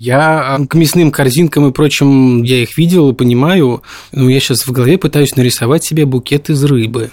[0.00, 4.72] Я к мясным корзинкам и прочим, я их видел и понимаю, но я сейчас в
[4.72, 7.10] голове пытаюсь нарисовать себе букет из рыбы.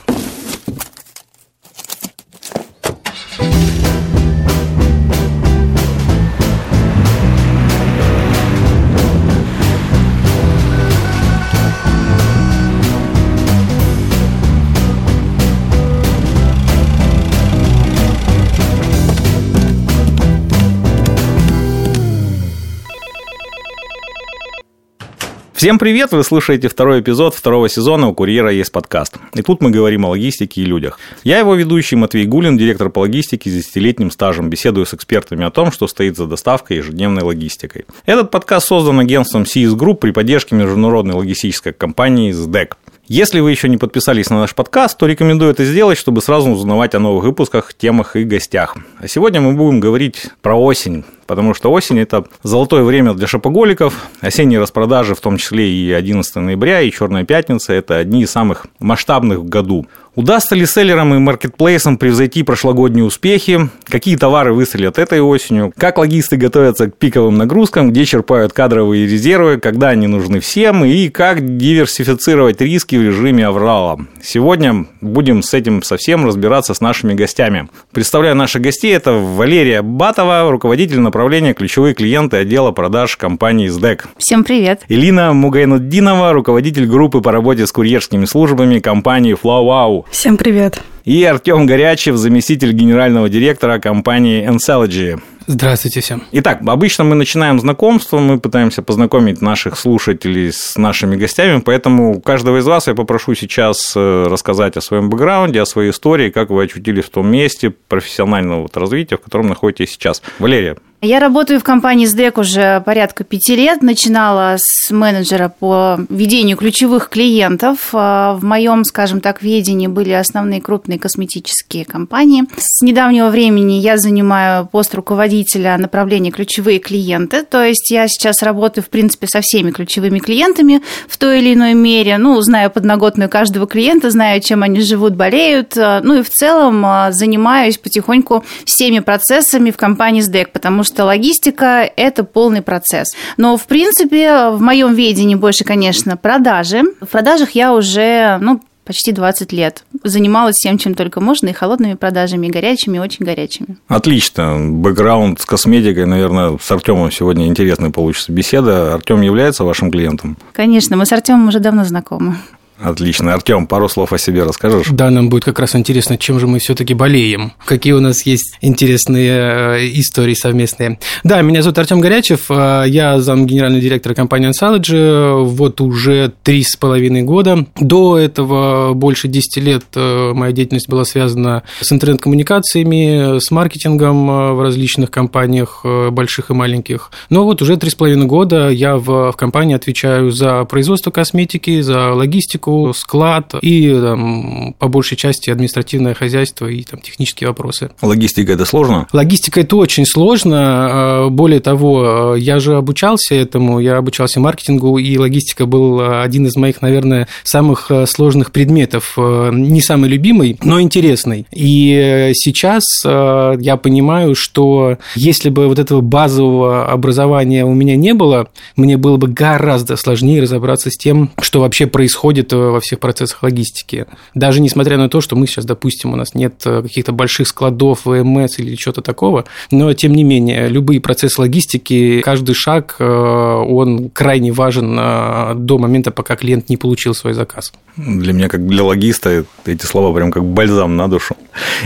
[25.67, 26.13] Всем привет!
[26.13, 29.17] Вы слушаете второй эпизод второго сезона «У курьера есть подкаст».
[29.33, 30.97] И тут мы говорим о логистике и людях.
[31.25, 34.49] Я его ведущий Матвей Гулин, директор по логистике с десятилетним стажем.
[34.49, 37.83] Беседую с экспертами о том, что стоит за доставкой и ежедневной логистикой.
[38.05, 42.75] Этот подкаст создан агентством CS Group при поддержке международной логистической компании SDEC.
[43.09, 46.95] Если вы еще не подписались на наш подкаст, то рекомендую это сделать, чтобы сразу узнавать
[46.95, 48.77] о новых выпусках, темах и гостях.
[48.99, 53.93] А сегодня мы будем говорить про осень, потому что осень– это золотое время для шопоголиков.
[54.21, 58.65] Осенние распродажи, в том числе и 11 ноября, и Черная пятница– это одни из самых
[58.79, 59.85] масштабных в году.
[60.17, 63.69] Удастся ли селлерам и маркетплейсам превзойти прошлогодние успехи?
[63.83, 65.71] Какие товары выстрелят этой осенью?
[65.77, 67.91] Как логисты готовятся к пиковым нагрузкам?
[67.91, 69.59] Где черпают кадровые резервы?
[69.59, 70.83] Когда они нужны всем?
[70.83, 73.99] И как диверсифицировать риски в режиме аврала?
[74.19, 77.69] Сегодня будем с этим совсем разбираться с нашими гостями.
[77.91, 78.95] Представляю наших гостей.
[78.95, 81.16] Это Валерия Батова, руководитель направления
[81.53, 84.07] ключевые клиенты отдела продаж компании СДЭК.
[84.17, 84.83] Всем привет.
[84.87, 90.05] Элина Мугайнуддинова, руководитель группы по работе с курьерскими службами компании FlowWow.
[90.11, 90.81] Всем привет.
[91.05, 95.19] И Артем Горячев, заместитель генерального директора компании Encelogy.
[95.47, 96.23] Здравствуйте всем.
[96.33, 102.57] Итак, обычно мы начинаем знакомство, мы пытаемся познакомить наших слушателей с нашими гостями, поэтому каждого
[102.57, 106.65] из вас я попрошу сейчас э, рассказать о своем бэкграунде, о своей истории, как вы
[106.65, 110.21] очутились в том месте профессионального вот развития, в котором находитесь сейчас.
[110.37, 113.83] Валерия, я работаю в компании СДЭК уже порядка пяти лет.
[113.83, 117.89] Начинала с менеджера по ведению ключевых клиентов.
[117.93, 122.45] А, в моем, скажем так, ведении были основные крупные косметические компании.
[122.57, 127.43] С недавнего времени я занимаю пост руководителя направления ключевые клиенты.
[127.43, 131.75] То есть я сейчас работаю, в принципе, со всеми ключевыми клиентами в той или иной
[131.75, 132.17] мере.
[132.17, 135.77] Ну, знаю подноготную каждого клиента, знаю, чем они живут, болеют.
[135.77, 140.86] А, ну и в целом а, занимаюсь потихоньку всеми процессами в компании СДЭК, потому что
[141.03, 143.09] логистика– это полный процесс.
[143.37, 146.81] Но, в принципе, в моем ведении больше, конечно, продажи.
[147.01, 149.83] В продажах я уже, ну, почти 20 лет.
[150.03, 153.77] Занималась всем, чем только можно, и холодными продажами, и горячими, и очень горячими.
[153.87, 154.57] Отлично.
[154.59, 158.93] Бэкграунд с косметикой, наверное, с Артемом сегодня интересная получится беседа.
[158.93, 160.37] Артем является вашим клиентом?
[160.53, 162.37] Конечно, мы с Артемом уже давно знакомы.
[162.79, 163.33] Отлично.
[163.33, 164.87] Артем, пару слов о себе расскажешь?
[164.91, 167.53] Да, нам будет как раз интересно, чем же мы все-таки болеем.
[167.65, 170.99] Какие у нас есть интересные э, истории совместные.
[171.23, 176.63] Да, меня зовут Артем Горячев, э, я зам генерального директора компании Oncology, вот уже три
[176.63, 177.65] с половиной года.
[177.79, 184.61] До этого больше 10 лет э, моя деятельность была связана с интернет-коммуникациями, с маркетингом в
[184.61, 187.11] различных компаниях, больших и маленьких.
[187.29, 191.81] Но вот уже три с половиной года я в, в компании отвечаю за производство косметики,
[191.81, 197.91] за логистику, логистику, склад и там, по большей части административное хозяйство и там, технические вопросы.
[198.01, 199.07] Логистика– это сложно?
[199.13, 200.57] Логистика– это очень сложно.
[200.59, 206.55] А, более того, я же обучался этому, я обучался маркетингу, и логистика был один из
[206.55, 209.17] моих, наверное, самых сложных предметов.
[209.17, 211.45] Не самый любимый, но интересный.
[211.51, 218.47] И сейчас я понимаю, что если бы вот этого базового образования у меня не было,
[218.75, 224.05] мне было бы гораздо сложнее разобраться с тем, что вообще происходит во всех процессах логистики.
[224.33, 228.05] Даже несмотря на то, что мы сейчас, допустим, у нас нет э, каких-то больших складов,
[228.05, 234.09] ВМС или чего-то такого, но тем не менее, любые процессы логистики, каждый шаг, э, он
[234.09, 237.73] крайне важен э, до момента, пока клиент не получил свой заказ.
[237.95, 241.35] Для меня, как для логиста, эти слова прям как бальзам на душу.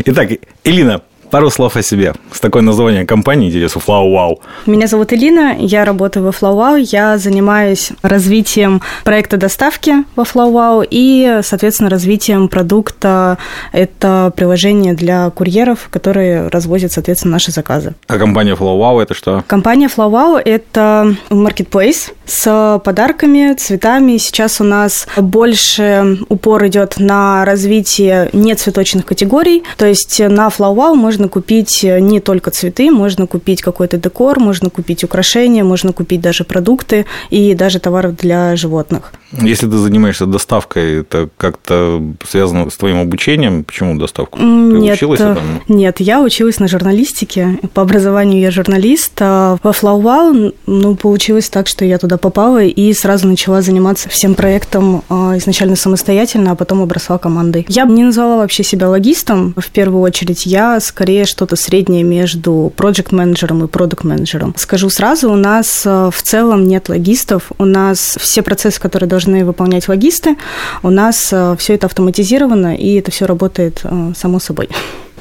[0.06, 0.32] Итак,
[0.64, 1.02] Элина,
[1.32, 2.14] Пару слов о себе.
[2.34, 4.40] С такой названием компании, интересно, FlowWow.
[4.66, 11.40] Меня зовут Элина, я работаю во FlowWow, я занимаюсь развитием проекта доставки во FlowWow и,
[11.42, 13.38] соответственно, развитием продукта.
[13.72, 17.94] Это приложение для курьеров, которые развозят, соответственно, наши заказы.
[18.08, 19.42] А компания FlowWow это что?
[19.48, 24.18] Компания FlowWow– это marketplace с подарками, цветами.
[24.18, 31.21] Сейчас у нас больше упор идет на развитие нецветочных категорий, то есть на FlowWow можно
[31.22, 36.44] можно купить не только цветы, можно купить какой-то декор, можно купить украшения, можно купить даже
[36.44, 39.14] продукты и даже товары для животных.
[39.32, 43.64] Если ты занимаешься доставкой, это как-то связано с твоим обучением?
[43.64, 44.38] Почему доставку?
[44.38, 45.62] Ты нет, училась этому?
[45.68, 47.60] Нет, я училась на журналистике.
[47.74, 49.14] По образованию я журналист.
[49.20, 54.36] А во Флаувал, ну, получилось так, что я туда попала и сразу начала заниматься всем
[54.36, 57.66] проектом а, изначально самостоятельно, а потом обросла командой.
[57.70, 60.46] Я бы не назвала вообще себя логистом в первую очередь.
[60.46, 64.54] Я скорее что-то среднее между проект-менеджером и продукт-менеджером.
[64.58, 67.52] Скажу сразу, у нас а, в целом нет логистов.
[67.58, 70.36] У нас все процессы, которые должны должны выполнять логисты.
[70.84, 74.70] У нас э, все это автоматизировано, и это все работает э, само собой.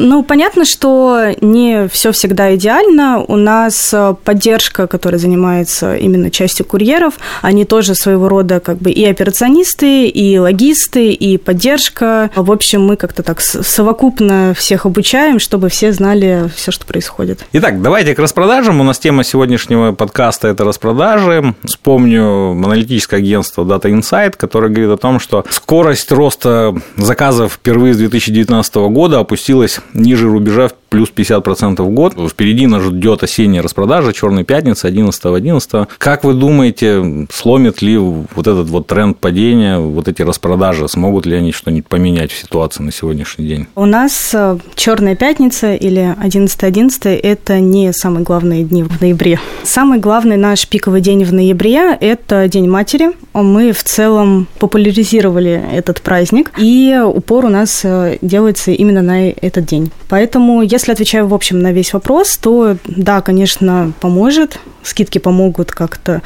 [0.00, 3.20] Ну, понятно, что не все всегда идеально.
[3.20, 8.90] У нас э, поддержка, которая занимается именно частью курьеров, они тоже своего рода как бы
[8.90, 12.30] и операционисты, и логисты, и поддержка.
[12.34, 17.44] В общем, мы как-то так совокупно всех обучаем, чтобы все знали все, что происходит.
[17.52, 18.80] Итак, давайте к распродажам.
[18.80, 21.54] У нас тема сегодняшнего подкаста– это распродажи.
[21.64, 27.98] Вспомню аналитическое агентство Data Insight, которое говорит о том, что скорость роста заказов впервые с
[27.98, 32.14] 2019 года опустилась ниже рубежа плюс 50% в год.
[32.28, 38.46] Впереди нас ждет осенняя распродажа, черная пятница, 11 11 Как вы думаете, сломит ли вот
[38.46, 42.92] этот вот тренд падения, вот эти распродажи, смогут ли они что-нибудь поменять в ситуации на
[42.92, 43.66] сегодняшний день?
[43.76, 49.38] У нас э, черная пятница или 11 11 это не самые главные дни в ноябре.
[49.62, 53.10] Самый главный наш пиковый день в ноябре– это День матери.
[53.32, 59.66] Мы в целом популяризировали этот праздник, и упор у нас э, делается именно на этот
[59.66, 59.92] день.
[60.08, 64.58] Поэтому, если если отвечаю в общем на весь вопрос, то да, конечно, поможет.
[64.82, 66.22] Скидки помогут как-то.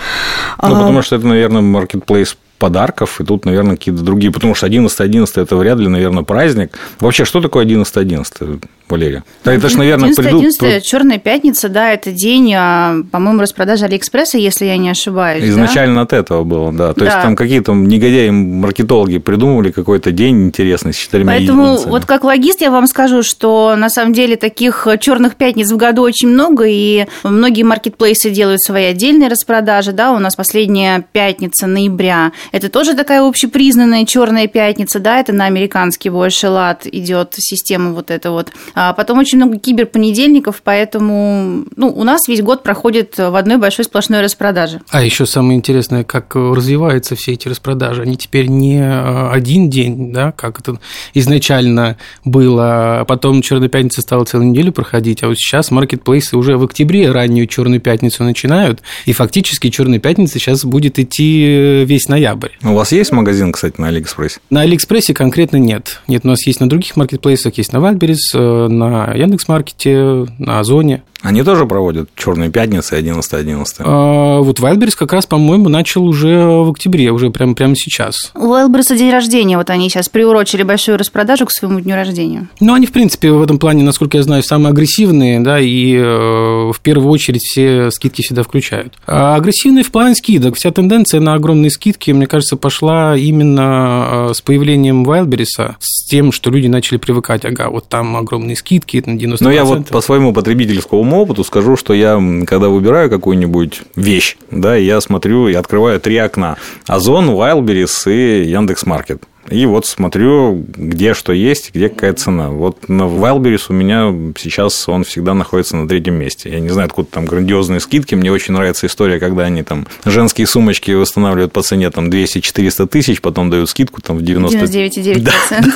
[0.63, 5.27] Ну, потому что это, наверное, marketplace подарков, и тут, наверное, какие-то другие, потому что 11-11
[5.37, 6.73] это вряд ли, наверное, праздник.
[6.99, 8.63] Вообще, что такое 11-11?
[8.89, 9.25] Валерия?
[9.45, 10.41] Да, это же, наверное, 11, придут...
[10.41, 15.45] 11 Черная пятница, да, это день, а, по-моему, распродажи Алиэкспресса, если я не ошибаюсь.
[15.45, 16.03] Изначально да?
[16.03, 16.93] от этого было, да.
[16.93, 17.07] То да.
[17.07, 21.91] есть там какие-то негодяи-маркетологи придумывали какой-то день интересный с четырьмя Поэтому единицами.
[21.91, 26.03] вот как логист я вам скажу, что на самом деле таких черных пятниц в году
[26.03, 32.33] очень много, и многие маркетплейсы делают свои отдельные распродажи, да, у нас последняя пятница ноября,
[32.55, 38.13] это тоже такая общепризнанная черная пятница, да, это на американский больше лад идет система вот
[38.13, 38.53] эта вот.
[38.77, 43.87] А потом очень много киберпонедельников, поэтому ну, у нас весь год проходит в одной большой
[43.87, 44.83] сплошной распродаже.
[44.91, 48.03] А еще самое интересное, как развиваются все эти распродажи.
[48.03, 50.79] Они теперь не а, один день, да, как это
[51.13, 56.57] изначально было, а потом Черная пятница стала целую неделю проходить, а вот сейчас маркетплейсы уже
[56.57, 62.34] в октябре раннюю Черную пятницу начинают, и фактически Черная пятница сейчас будет идти весь ноябрь
[62.35, 62.51] ноябрь.
[62.63, 64.41] У вас есть магазин, кстати, на Алиэкспрессе?
[64.51, 66.01] На Алиэкспрессе конкретно нет.
[66.09, 71.03] Нет, у нас есть на других маркетплейсах, есть на Wildberries, э, на Яндекс.Маркете, на Озоне.
[71.25, 73.65] Они тоже проводят черные пятницы 11-11?
[73.79, 78.31] А, вот Wildberries как раз, по-моему, начал уже в октябре, уже прямо, прямо сейчас.
[78.35, 82.49] У Wildberries день рождения, вот они сейчас приурочили большую распродажу к своему дню рождения.
[82.61, 86.03] Ну, они, в принципе, в этом плане, насколько я знаю, самые агрессивные, да, и э,
[86.05, 88.93] в первую очередь все скидки всегда включают.
[89.07, 90.57] А агрессивные в плане скидок.
[90.57, 96.33] Вся тенденция на огромные скидки, мне кажется, пошла именно э, с появлением Wildberries, с тем,
[96.33, 99.39] что люди начали привыкать, ага, вот там огромные скидки на 90%.
[99.41, 104.77] Но я вот по своему потребительскому опыту скажу, что я, когда выбираю какую-нибудь вещь, да,
[104.77, 106.57] я смотрю и открываю три окна.
[106.87, 109.23] Озон, Wildberries и Яндекс.Маркет.
[109.51, 112.51] И вот смотрю, где что есть, где какая цена.
[112.51, 116.51] Вот на Wildberries у меня сейчас он всегда находится на третьем месте.
[116.51, 118.15] Я не знаю, откуда там грандиозные скидки.
[118.15, 123.21] Мне очень нравится история, когда они там женские сумочки восстанавливают по цене там 200-400 тысяч,
[123.21, 124.59] потом дают скидку там в 90...
[124.59, 125.21] 99,9%.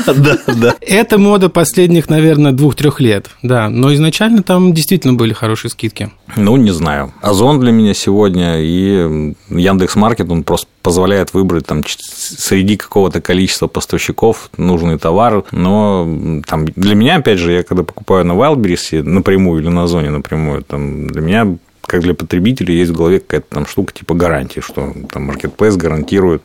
[0.07, 0.75] Да, да, да.
[0.81, 3.69] Это мода последних, наверное, двух-трех лет, да.
[3.69, 6.11] Но изначально там действительно были хорошие скидки.
[6.37, 7.13] Ну, не знаю.
[7.21, 13.58] Озон для меня сегодня и Яндекс Маркет, он просто позволяет выбрать там среди какого-то количества
[13.67, 16.07] поставщиков нужный товар, но
[16.47, 20.63] там для меня, опять же, я когда покупаю на Wildberries напрямую или на Озоне напрямую,
[20.63, 21.57] там для меня
[21.89, 26.43] как для потребителя есть в голове какая-то там штука типа гарантии, что там Marketplace гарантирует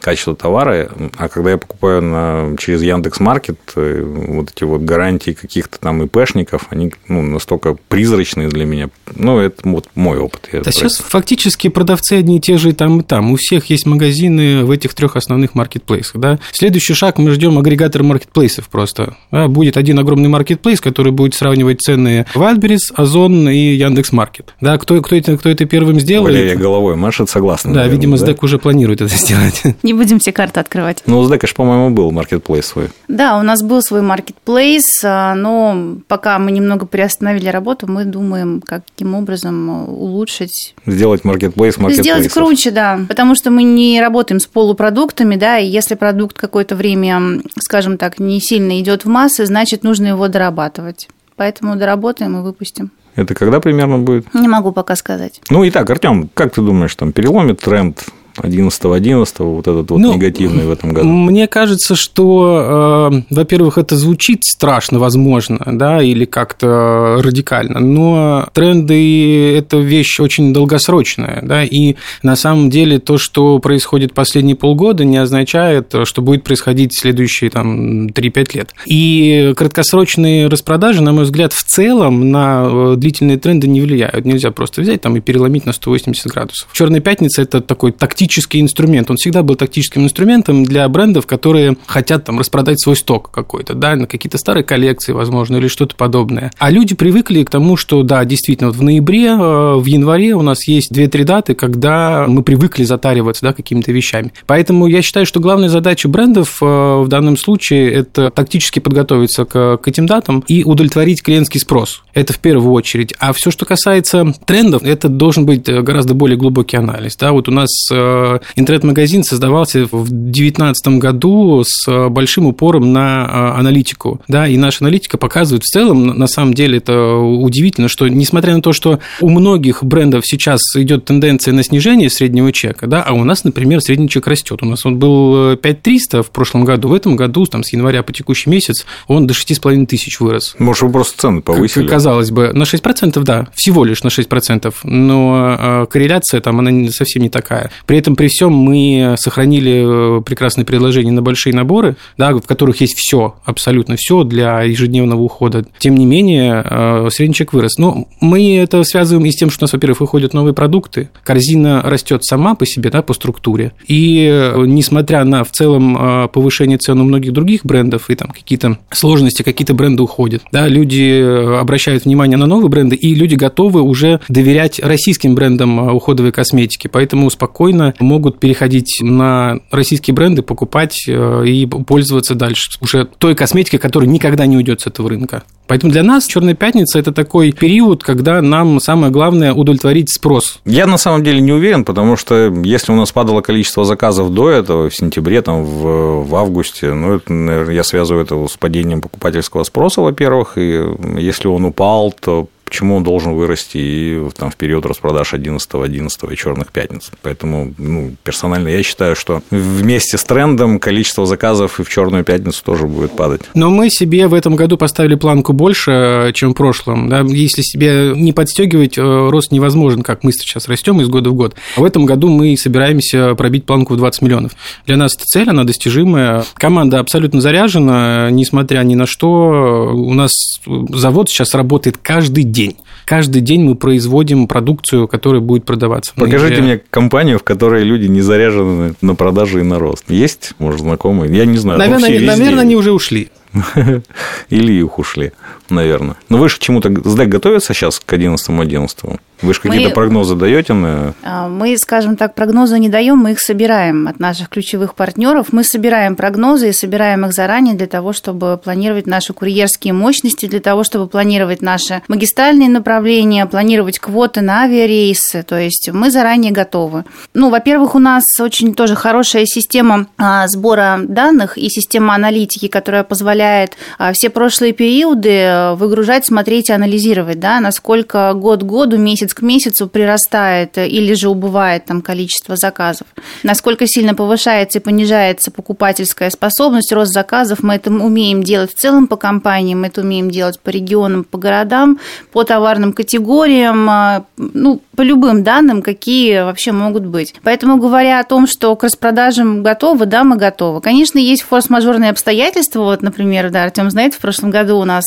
[0.00, 5.30] качество товара, а когда я покупаю на, через Яндекс Маркет, э, вот эти вот гарантии
[5.30, 8.90] каких-то там ИПшников, они ну, настолько призрачные для меня.
[9.16, 10.50] Ну, это вот мой опыт.
[10.52, 13.32] да сейчас фактически продавцы одни и те же и там, и там.
[13.32, 16.20] У всех есть магазины в этих трех основных маркетплейсах.
[16.20, 16.38] Да?
[16.52, 19.16] Следующий шаг мы ждем агрегатор маркетплейсов просто.
[19.30, 19.48] Да?
[19.48, 24.54] Будет один огромный маркетплейс, который будет сравнивать цены Wildberries, Озон и Яндекс Маркет.
[24.60, 26.34] Да, кто, кто, это, кто это первым сделает?
[26.34, 27.70] Валерия головой машет, согласна.
[27.70, 29.62] Да, наверное, видимо, СДЭК уже планирует это сделать.
[29.84, 31.04] Не будем все карты открывать.
[31.06, 32.88] Ну, у СДЭКа же, по-моему, был маркетплейс свой.
[33.06, 39.14] Да, у нас был свой маркетплейс, но пока мы немного приостановили работу, мы думаем, каким
[39.14, 40.74] образом улучшить.
[40.84, 42.04] Сделать маркетплейс маркетплейсов.
[42.04, 46.74] Сделать круче, да, потому что мы не работаем с полупродуктами, да, и если продукт какое-то
[46.74, 51.08] время, скажем так, не сильно идет в массы, значит, нужно его дорабатывать.
[51.36, 52.90] Поэтому доработаем и выпустим.
[53.14, 54.32] Это когда примерно будет?
[54.34, 55.40] Не могу пока сказать.
[55.50, 58.04] Ну и так, Артем, как ты думаешь, там переломит тренд
[58.36, 61.08] 11 11 вот этот вот ну, негативный в этом году?
[61.08, 69.56] Мне кажется, что, э, во-первых, это звучит страшно, возможно, да, или как-то радикально, но тренды–
[69.56, 75.18] это вещь очень долгосрочная, да, и на самом деле то, что происходит последние полгода, не
[75.18, 78.74] означает, что будет происходить следующие там 3-5 лет.
[78.86, 84.24] И краткосрочные распродажи, на мой взгляд, в целом на э, длительные тренды не влияют.
[84.24, 86.68] Нельзя просто взять там и переломить на 180 градусов.
[86.72, 89.10] Черная пятница– это такой тактический тактический инструмент.
[89.10, 93.96] Он всегда был тактическим инструментом для брендов, которые хотят там распродать свой сток какой-то, да,
[93.96, 96.52] на какие-то старые коллекции, возможно, или что-то подобное.
[96.58, 100.42] А люди привыкли к тому, что, да, действительно, вот в ноябре, э, в январе у
[100.42, 104.32] нас есть 2-3 даты, когда мы привыкли затариваться, да, какими-то вещами.
[104.46, 109.78] Поэтому я считаю, что главная задача брендов э, в данном случае– это тактически подготовиться к,
[109.78, 112.04] к этим датам и удовлетворить клиентский спрос.
[112.14, 113.14] Это в первую очередь.
[113.18, 117.16] А все, что касается трендов, это должен быть гораздо более глубокий анализ.
[117.16, 118.11] Да, вот у нас э, Э,
[118.56, 124.20] интернет-магазин создавался в 2019 году с э, большим упором на э, аналитику.
[124.28, 128.62] Да, и наша аналитика показывает в целом, на самом деле это удивительно, что несмотря на
[128.62, 133.24] то, что у многих брендов сейчас идет тенденция на снижение среднего чека, да, а у
[133.24, 134.62] нас, например, средний чек растет.
[134.62, 138.12] У нас он был 5300 в прошлом году, в этом году, там, с января по
[138.12, 140.54] текущий месяц, он до 6,5 тысяч вырос.
[140.58, 141.84] Может, вы просто цены повысили?
[141.84, 147.22] Как казалось бы, на 6%, да, всего лишь на 6%, но корреляция там, она совсем
[147.22, 147.70] не такая.
[147.86, 152.80] При этом при всем мы сохранили э, прекрасные предложения на большие наборы, да, в которых
[152.80, 155.64] есть все, абсолютно все для ежедневного ухода.
[155.78, 157.78] Тем не менее, э, средний чек вырос.
[157.78, 161.80] Но мы это связываем и с тем, что у нас, во-первых, выходят новые продукты, корзина
[161.82, 163.72] растет сама по себе, да, по структуре.
[163.86, 168.78] И э, несмотря на в целом повышение цен у многих других брендов и там какие-то
[168.90, 174.20] сложности, какие-то бренды уходят, да, люди обращают внимание на новые бренды, и люди готовы уже
[174.28, 176.88] доверять российским брендам уходовой косметики.
[176.88, 183.78] Поэтому спокойно могут переходить на российские бренды, покупать э, и пользоваться дальше уже той косметикой,
[183.78, 185.42] которая никогда не уйдет с этого рынка.
[185.66, 190.60] Поэтому для нас Черная пятница это такой период, когда нам самое главное удовлетворить спрос.
[190.64, 194.50] Я на самом деле не уверен, потому что если у нас падало количество заказов до
[194.50, 199.00] этого, в сентябре, там, в, в августе, ну, это, наверное, я связываю это с падением
[199.00, 200.84] покупательского спроса, во-первых, и
[201.18, 206.20] если он упал, то почему он должен вырасти и там, в период распродаж 11 11
[206.30, 207.10] и черных пятниц.
[207.20, 212.64] Поэтому ну, персонально я считаю, что вместе с трендом количество заказов и в черную пятницу
[212.64, 213.42] тоже будет падать.
[213.52, 217.10] Но мы себе в этом году поставили планку больше, чем в прошлом.
[217.10, 217.20] Да?
[217.20, 221.54] Если себе не подстегивать, э, рост невозможен, как мы сейчас растем из года в год.
[221.76, 224.52] А в этом году мы собираемся пробить планку в 20 миллионов.
[224.86, 226.46] Для нас эта цель, она достижимая.
[226.54, 229.90] Команда абсолютно заряжена, несмотря ни на что.
[229.92, 230.32] У нас
[230.64, 232.61] завод сейчас работает каждый день.
[233.04, 236.12] Каждый день мы производим продукцию, которая будет продаваться.
[236.16, 240.04] Покажите мне компанию, в которой люди не заряжены на продажи и на рост.
[240.08, 241.34] Есть, может, знакомые?
[241.36, 241.78] Я не знаю.
[241.78, 243.30] Наверное, они, наверное они уже ушли.
[244.48, 245.32] Или их ушли,
[245.72, 246.16] наверное.
[246.28, 246.88] Но вы же к чему-то...
[246.88, 249.18] СДЭК готовится сейчас к 11-11?
[249.42, 251.14] Вы же какие-то мы, прогнозы даете на...
[251.24, 255.48] А, мы, скажем так, прогнозы не даем, мы их собираем от наших ключевых партнеров.
[255.50, 260.60] Мы собираем прогнозы и собираем их заранее для того, чтобы планировать наши курьерские мощности, для
[260.60, 265.42] того, чтобы планировать наши магистральные направления, планировать квоты на авиарейсы.
[265.42, 267.04] То есть мы заранее готовы.
[267.34, 273.02] Ну, во-первых, у нас очень тоже хорошая система а, сбора данных и система аналитики, которая
[273.02, 279.42] позволяет а, все прошлые периоды выгружать, смотреть и анализировать, да, насколько год году, месяц к
[279.42, 283.06] месяцу прирастает или же убывает там количество заказов.
[283.42, 289.06] Насколько сильно повышается и понижается покупательская способность, рост заказов, мы это умеем делать в целом
[289.06, 291.98] по компаниям, мы это умеем делать по регионам, по городам,
[292.32, 297.34] по товарным категориям, а, ну, по любым данным, какие вообще могут быть.
[297.42, 300.80] Поэтому, говоря о том, что к распродажам готовы, да, мы готовы.
[300.80, 305.04] Конечно, есть форс-мажорные обстоятельства, вот, например, пример, да, Артем знает, в прошлом году у нас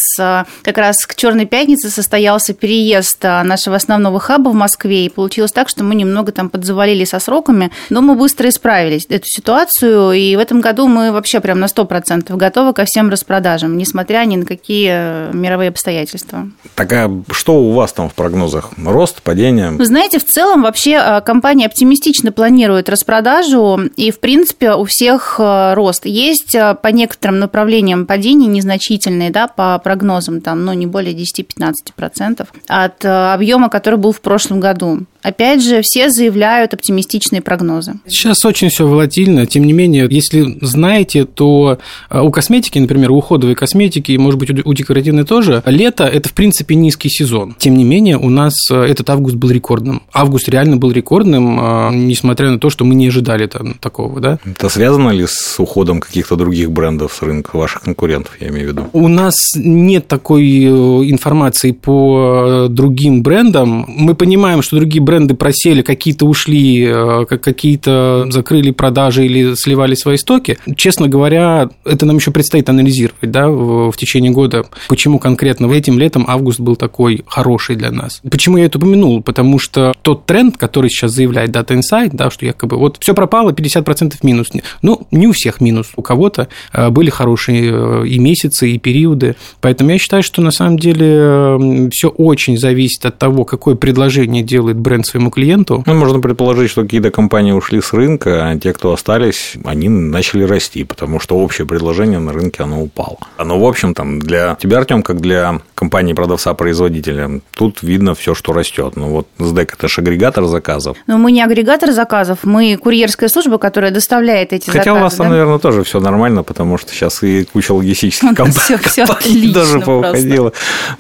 [0.61, 5.69] как раз к Черной пятнице состоялся переезд нашего основного хаба в Москве, и получилось так,
[5.69, 10.39] что мы немного там подзавалили со сроками, но мы быстро исправились эту ситуацию, и в
[10.39, 15.31] этом году мы вообще прям на 100% готовы ко всем распродажам, несмотря ни на какие
[15.33, 16.49] мировые обстоятельства.
[16.75, 18.71] Так а что у вас там в прогнозах?
[18.77, 19.71] Рост, падение?
[19.71, 26.05] Вы знаете, в целом вообще компания оптимистично планирует распродажу, и, в принципе, у всех рост.
[26.05, 33.05] Есть по некоторым направлениям падения незначительные, да, по прогнозам, там, ну, не более 10-15% от
[33.05, 35.05] объема, который был в прошлом году.
[35.25, 37.95] Опять же, все заявляют оптимистичные прогнозы.
[38.05, 39.47] Сейчас очень все волатильно.
[39.47, 41.79] Тем не менее, если знаете, то
[42.09, 46.29] а, у косметики, например, у уходовой косметики, и, может быть, у декоративной тоже, лето– это,
[46.29, 47.55] в принципе, низкий сезон.
[47.57, 50.03] Тем не менее, у нас а, этот август был рекордным.
[50.13, 54.37] Август реально был рекордным, несмотря на то, что мы не ожидали там такого, да?
[54.45, 58.71] Это связано ли с уходом каких-то других брендов с рынка, ваших конкурентов, я имею в
[58.71, 58.89] виду?
[58.93, 60.67] У нас нет такой э,
[61.11, 63.85] информации по другим брендам.
[63.87, 70.17] Мы понимаем, что другие бренды просели, какие-то ушли, э, какие-то закрыли продажи или сливали свои
[70.17, 70.57] стоки.
[70.75, 76.25] Честно говоря, это нам еще предстоит анализировать да, в течение года, почему конкретно этим летом
[76.27, 78.21] август был такой хороший для нас.
[78.29, 79.21] Почему я это упомянул?
[79.21, 83.51] Потому что тот тренд, который сейчас заявляет Data Insight, да, что якобы вот все пропало,
[83.51, 84.47] 50% минус.
[84.81, 89.35] Ну, не у всех минус, у кого-то э, были хорошие э, и месяцы, и периоды.
[89.61, 94.77] Поэтому я считаю, что на самом деле все очень зависит от того, какое предложение делает
[94.77, 95.83] бренд своему клиенту.
[95.87, 100.43] Ну, можно предположить, что какие-то компании ушли с рынка, а те, кто остались, они начали
[100.43, 103.17] расти, потому что общее предложение на рынке, оно упало.
[103.43, 108.53] Но, в общем, там, для тебя, Артем, как для компании продавца-производителя, тут видно все, что
[108.53, 108.95] растет.
[108.95, 110.97] Ну, вот SDEC– это же агрегатор заказов.
[111.07, 114.89] Но мы не агрегатор заказов, мы курьерская служба, которая доставляет эти Хотя заказы.
[114.89, 115.31] Хотя у вас там, да?
[115.31, 120.53] наверное, тоже все нормально, потому что сейчас и куча логистических компаний даже поуходила,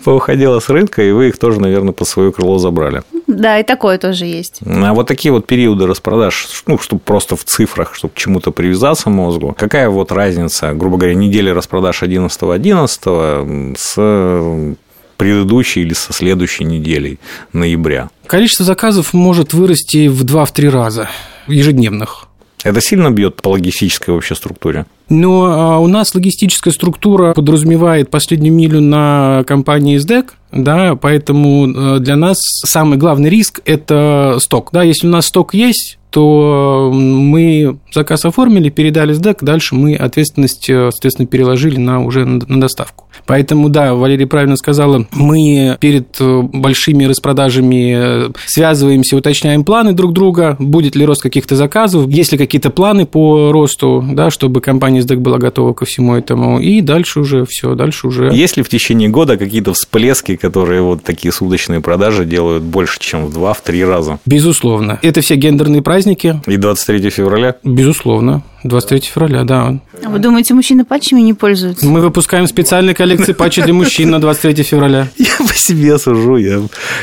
[0.03, 3.03] поуходила с рынка, и вы их тоже, наверное, под свое крыло забрали.
[3.27, 4.59] Да, и такое тоже есть.
[4.65, 9.09] А вот такие вот периоды распродаж, ну, чтобы просто в цифрах, чтобы к чему-то привязаться
[9.09, 14.75] мозгу, какая вот разница, грубо говоря, недели распродаж 11-11 с
[15.17, 17.19] предыдущей или со следующей неделей
[17.53, 18.09] ноября?
[18.27, 21.09] Количество заказов может вырасти в 2-3 раза
[21.47, 22.24] ежедневных.
[22.65, 24.87] Это сильно бьет по логистической вообще структуре?
[25.07, 31.99] Но а, у нас логистическая структура подразумевает последнюю милю на компании SDEC, да, поэтому э,
[31.99, 34.69] для нас самый главный риск– это сток.
[34.71, 40.69] Да, если у нас сток есть, то мы заказ оформили, передали СДЭК, дальше мы ответственность,
[40.69, 43.09] э, соответственно, переложили на уже на доставку.
[43.25, 50.55] Поэтому, да, Валерия правильно сказала, мы перед э, большими распродажами связываемся, уточняем планы друг друга,
[50.57, 55.19] будет ли рост каких-то заказов, есть ли какие-то планы по росту, да, чтобы компания СДЭК
[55.19, 58.31] была готова ко всему этому, и дальше уже все, дальше уже.
[58.33, 63.25] Есть ли в течение года какие-то всплески, которые вот такие судочные продажи делают больше, чем
[63.25, 64.19] в два, в три раза?
[64.25, 64.97] Безусловно.
[65.01, 66.04] Это все гендерные праздники.
[66.47, 67.55] И 23 февраля?
[67.63, 68.41] Безусловно.
[68.65, 69.79] 23 февраля, да.
[70.03, 71.85] А вы думаете, мужчины патчами не пользуются?
[71.85, 75.07] Мы выпускаем специальные коллекции патчей для мужчин на 23 февраля.
[75.17, 76.61] Я по себе сужу, я,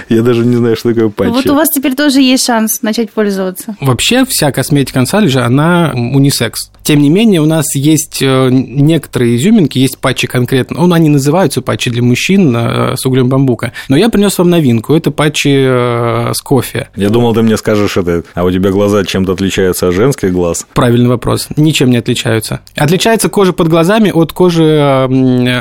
[0.09, 1.31] я даже не знаю, что такое патчи.
[1.31, 3.77] Вот у вас теперь тоже есть шанс начать пользоваться.
[3.81, 6.71] Вообще вся косметика ансалижа, она унисекс.
[6.83, 11.63] Тем не менее, у нас есть э, некоторые изюминки, есть патчи конкретно, ну, они называются
[11.63, 16.33] патчи для мужчин э, с углем бамбука, но я принес вам новинку, это патчи э,
[16.35, 16.89] с кофе.
[16.97, 20.67] Я думал, ты мне скажешь это, а у тебя глаза чем-то отличаются от женских глаз?
[20.75, 22.61] Правильный вопрос, ничем не отличаются.
[22.77, 24.81] Отличается кожа под глазами от кожи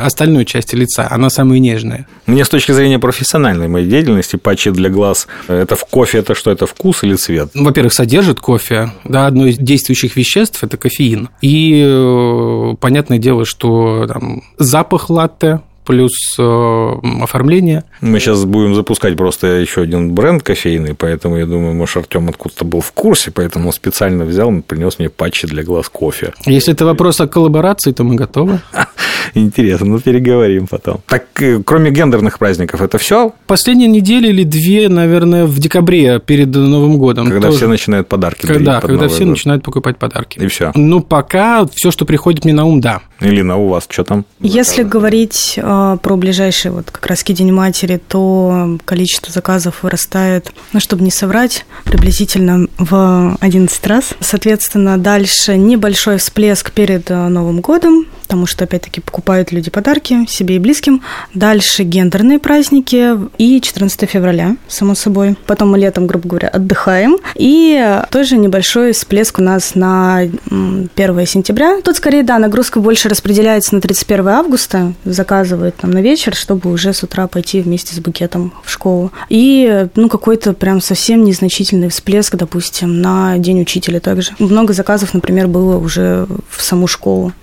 [0.02, 2.08] остальной части лица, она самая нежная.
[2.26, 6.52] Мне с точки зрения профессиональной моей деятельности, патчи для глаз, это в кофе, это что,
[6.52, 7.50] это вкус или цвет?
[7.54, 11.30] Во-первых, содержит кофе, да, одно из действующих веществ– это кофеин, кофеин.
[11.42, 16.92] И э, понятное дело, что там, запах латте плюс э,
[17.22, 17.84] оформление.
[18.02, 22.66] Мы сейчас будем запускать просто еще один бренд кофейный, поэтому я думаю, может, Артем откуда-то
[22.66, 26.34] был в курсе, поэтому специально взял и принес мне патчи для глаз кофе.
[26.46, 28.60] Если это вопрос о коллаборации, то мы готовы.
[29.34, 31.02] Интересно, ну переговорим потом.
[31.08, 33.34] Так, э, кроме гендерных праздников, это все?
[33.48, 37.30] Последние недели или две, наверное, в декабре перед Новым годом.
[37.30, 37.58] Когда тоже.
[37.58, 38.82] все начинают подарки когда.
[38.82, 39.30] Когда все год.
[39.30, 40.40] начинают покупать подарки.
[40.40, 40.72] И все.
[40.76, 43.02] Ну, пока все, что приходит мне на ум, да.
[43.22, 44.26] Илина, у вас что там?
[44.40, 50.82] Если говорить э, про ближайший вот как раз День матери, то количество заказов вырастает, ну,
[50.82, 54.10] чтобы не соврать, приблизительно в 11 раз.
[54.20, 60.56] Соответственно, дальше небольшой всплеск перед э, Новым годом, потому что, опять-таки, покупают люди подарки себе
[60.56, 61.04] и близким.
[61.34, 65.36] Дальше гендерные праздники и 14 февраля, само собой.
[65.46, 67.18] Потом мы летом, грубо говоря, отдыхаем.
[67.36, 71.82] И тоже небольшой всплеск у нас на 1 сентября.
[71.82, 76.94] Тут, скорее, да, нагрузка больше распределяется на 31 августа, заказывают там на вечер, чтобы уже
[76.94, 79.12] с утра пойти вместе с букетом в школу.
[79.30, 84.32] И, ну, какой-то прям совсем незначительный всплеск, допустим, на День учителя также.
[84.40, 87.34] Много заказов, например, было уже в саму школу.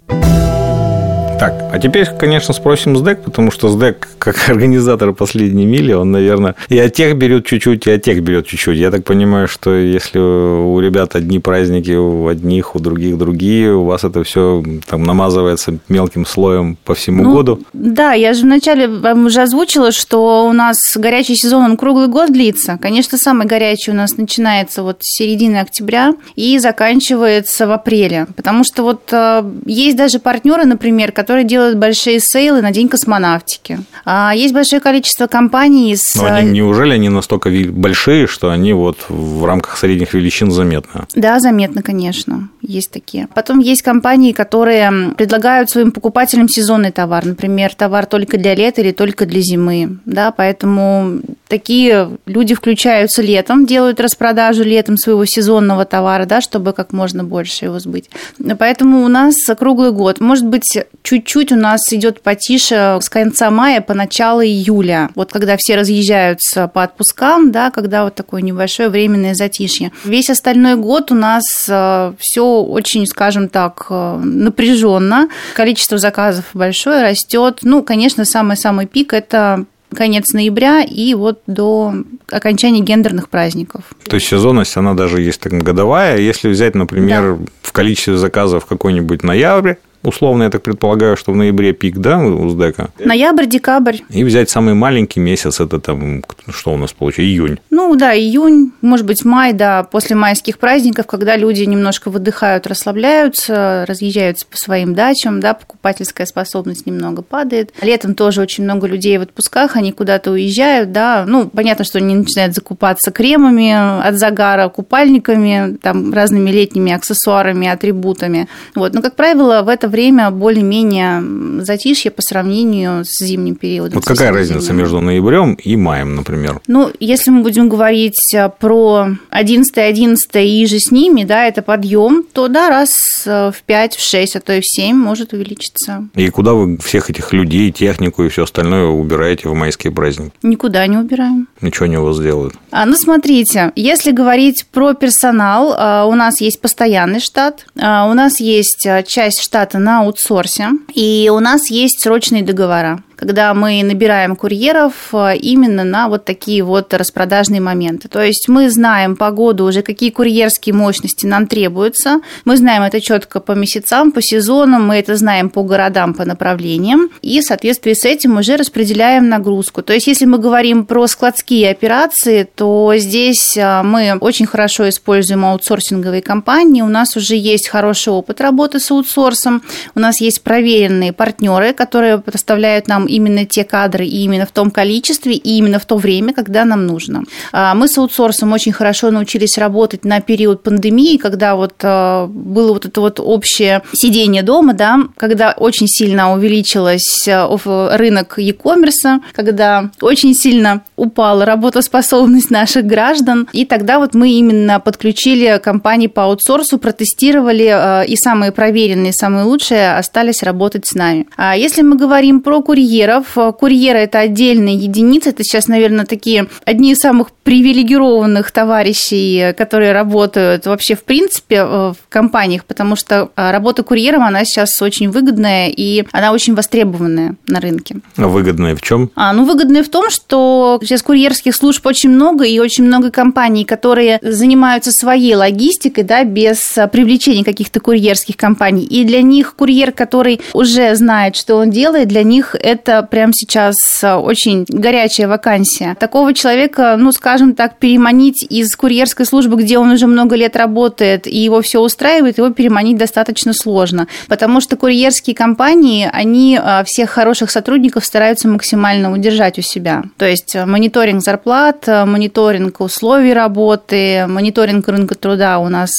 [1.39, 6.57] Так, а теперь, конечно, спросим СДЭК, потому что СДЭК, как организатор последней мили, он, наверное,
[6.69, 8.77] и от тех берет чуть-чуть, и от тех берет чуть-чуть.
[8.77, 13.85] Я так понимаю, что если у ребят одни праздники, у одних, у других другие, у
[13.85, 17.61] вас это все там намазывается мелким слоем по всему ну, году?
[17.73, 22.33] Да, я же вначале вам уже озвучила, что у нас горячий сезон, он круглый год
[22.33, 22.79] длится.
[22.83, 28.27] Конечно, самый горячий у нас начинается вот с середины октября и заканчивается в апреле.
[28.35, 32.89] Потому что вот э, есть даже партнеры, например, которые которые делают большие сейлы на День
[32.89, 33.81] космонавтики.
[34.07, 36.15] А есть большое количество компаний с...
[36.15, 41.03] Но они, неужели они настолько большие, что они вот в рамках средних величин заметны?
[41.15, 42.49] Да, заметно, конечно.
[42.63, 43.29] Есть такие.
[43.35, 47.27] Потом есть компании, которые предлагают своим покупателям сезонный товар.
[47.27, 49.99] Например, товар только для лета или только для зимы.
[50.07, 56.93] Да, поэтому такие люди включаются летом, делают распродажу летом своего сезонного товара, да, чтобы как
[56.93, 58.11] можно больше его сбыть.
[58.59, 60.21] Поэтому у нас круглый год.
[60.21, 65.11] Может быть, чуть-чуть у нас идет потише с конца мая по начало июля.
[65.15, 69.93] Вот когда все разъезжаются по отпускам, да, когда вот такое небольшое временное затишье.
[70.05, 75.29] Весь остальной год у нас э, все очень, скажем так, э, напряженно.
[75.55, 77.61] Количество заказов большое, растет.
[77.63, 81.95] Ну, конечно, самый-самый пик это конец ноября и вот до
[82.31, 83.85] окончания гендерных праздников.
[84.05, 86.19] То есть сезонность, она даже есть так годовая.
[86.19, 87.45] Если взять, например, да.
[87.63, 92.49] в количестве заказов какой-нибудь ноябрь, условно, я так предполагаю, что в ноябре пик, да, у
[92.49, 92.91] СДЭКа?
[92.99, 93.99] Ноябрь, декабрь.
[94.11, 97.59] И взять самый маленький месяц, это там, что у нас получается, июнь?
[97.71, 103.85] Ну, да, июнь, может быть, май, да, после майских праздников, когда люди немножко выдыхают, расслабляются,
[103.89, 107.73] разъезжаются по своим дачам, да, покупательская способность немного падает.
[107.83, 112.15] Летом тоже очень много людей в отпусках, они куда-то уезжают, да, ну, понятно, что они
[112.15, 119.63] начинают закупаться кремами от загара, купальниками, там, разными летними аксессуарами, атрибутами, вот, но, как правило,
[119.63, 123.95] в это время более-менее затишье по сравнению с зимним периодом.
[123.95, 124.81] Вот какая разница зимним.
[124.81, 126.61] между ноябрем и маем, например?
[126.67, 131.63] Ну, если мы будем говорить э, про 11 11 и же с ними, да, это
[131.63, 132.91] подъем, то да, раз
[133.27, 136.09] э, в 5, в 6, а то и в 7 может увеличиться.
[136.15, 140.33] И куда вы всех этих людей, технику и все остальное убираете в майские праздники?
[140.43, 141.49] Никуда не убираем.
[141.61, 142.55] Ничего не у вас делают?
[142.71, 147.81] А, ну, смотрите, если говорить про персонал, а, у нас есть постоянный штат, у
[148.15, 154.37] нас есть часть штата на аутсорсе, и у нас есть срочные договора когда мы набираем
[154.37, 158.07] курьеров э, именно на вот такие вот распродажные моменты.
[158.09, 163.01] То есть мы знаем по году уже, какие курьерские мощности нам требуются, мы знаем это
[163.01, 167.95] четко по месяцам, по сезонам, мы это знаем по городам, по направлениям, и в соответствии
[167.95, 169.83] с этим уже распределяем нагрузку.
[169.83, 175.45] То есть если мы говорим про складские операции, то здесь э, мы очень хорошо используем
[175.45, 179.65] аутсорсинговые компании, у нас уже есть хороший опыт работы с аутсорсом,
[179.97, 184.71] у нас есть проверенные партнеры, которые поставляют нам именно те кадры и именно в том
[184.71, 187.25] количестве и именно в то время, когда нам нужно.
[187.53, 192.73] А, мы с аутсорсом очень хорошо научились работать на период пандемии, когда вот а, было
[192.73, 199.91] вот это вот общее сидение дома, да, когда очень сильно увеличилась а, рынок e-commerce, когда
[200.01, 206.79] очень сильно упала работоспособность наших граждан, и тогда вот мы именно подключили компании по аутсорсу,
[206.79, 211.27] протестировали, и самые проверенные, самые лучшие остались работать с нами.
[211.37, 213.37] А если мы говорим про курьер, курьеров.
[213.59, 215.31] Курьеры– это отдельные единицы.
[215.31, 221.93] Это сейчас, наверное, такие одни из самых привилегированных товарищей, которые работают вообще в принципе э,
[221.93, 227.37] в компаниях, потому что э, работа курьером, она сейчас очень выгодная и она очень востребованная
[227.47, 227.97] на рынке.
[228.17, 229.11] А выгодная в чем?
[229.15, 233.65] А, ну, выгодная в том, что сейчас курьерских служб очень много, и очень много компаний,
[233.65, 236.59] которые занимаются своей логистикой, да, без
[236.93, 238.85] привлечения каких-то курьерских компаний.
[238.85, 243.33] И для них курьер, который уже знает, что он делает, для них это это прямо
[243.35, 245.95] сейчас э, очень горячая вакансия.
[245.99, 251.27] Такого человека, ну, скажем так, переманить из курьерской службы, где он уже много лет работает,
[251.27, 254.09] и его все устраивает, его переманить достаточно сложно.
[254.29, 260.05] Потому что курьерские компании, они э, всех хороших сотрудников стараются максимально удержать у себя.
[260.17, 265.91] То есть э, мониторинг зарплат, мониторинг условий работы, мониторинг рынка труда у нас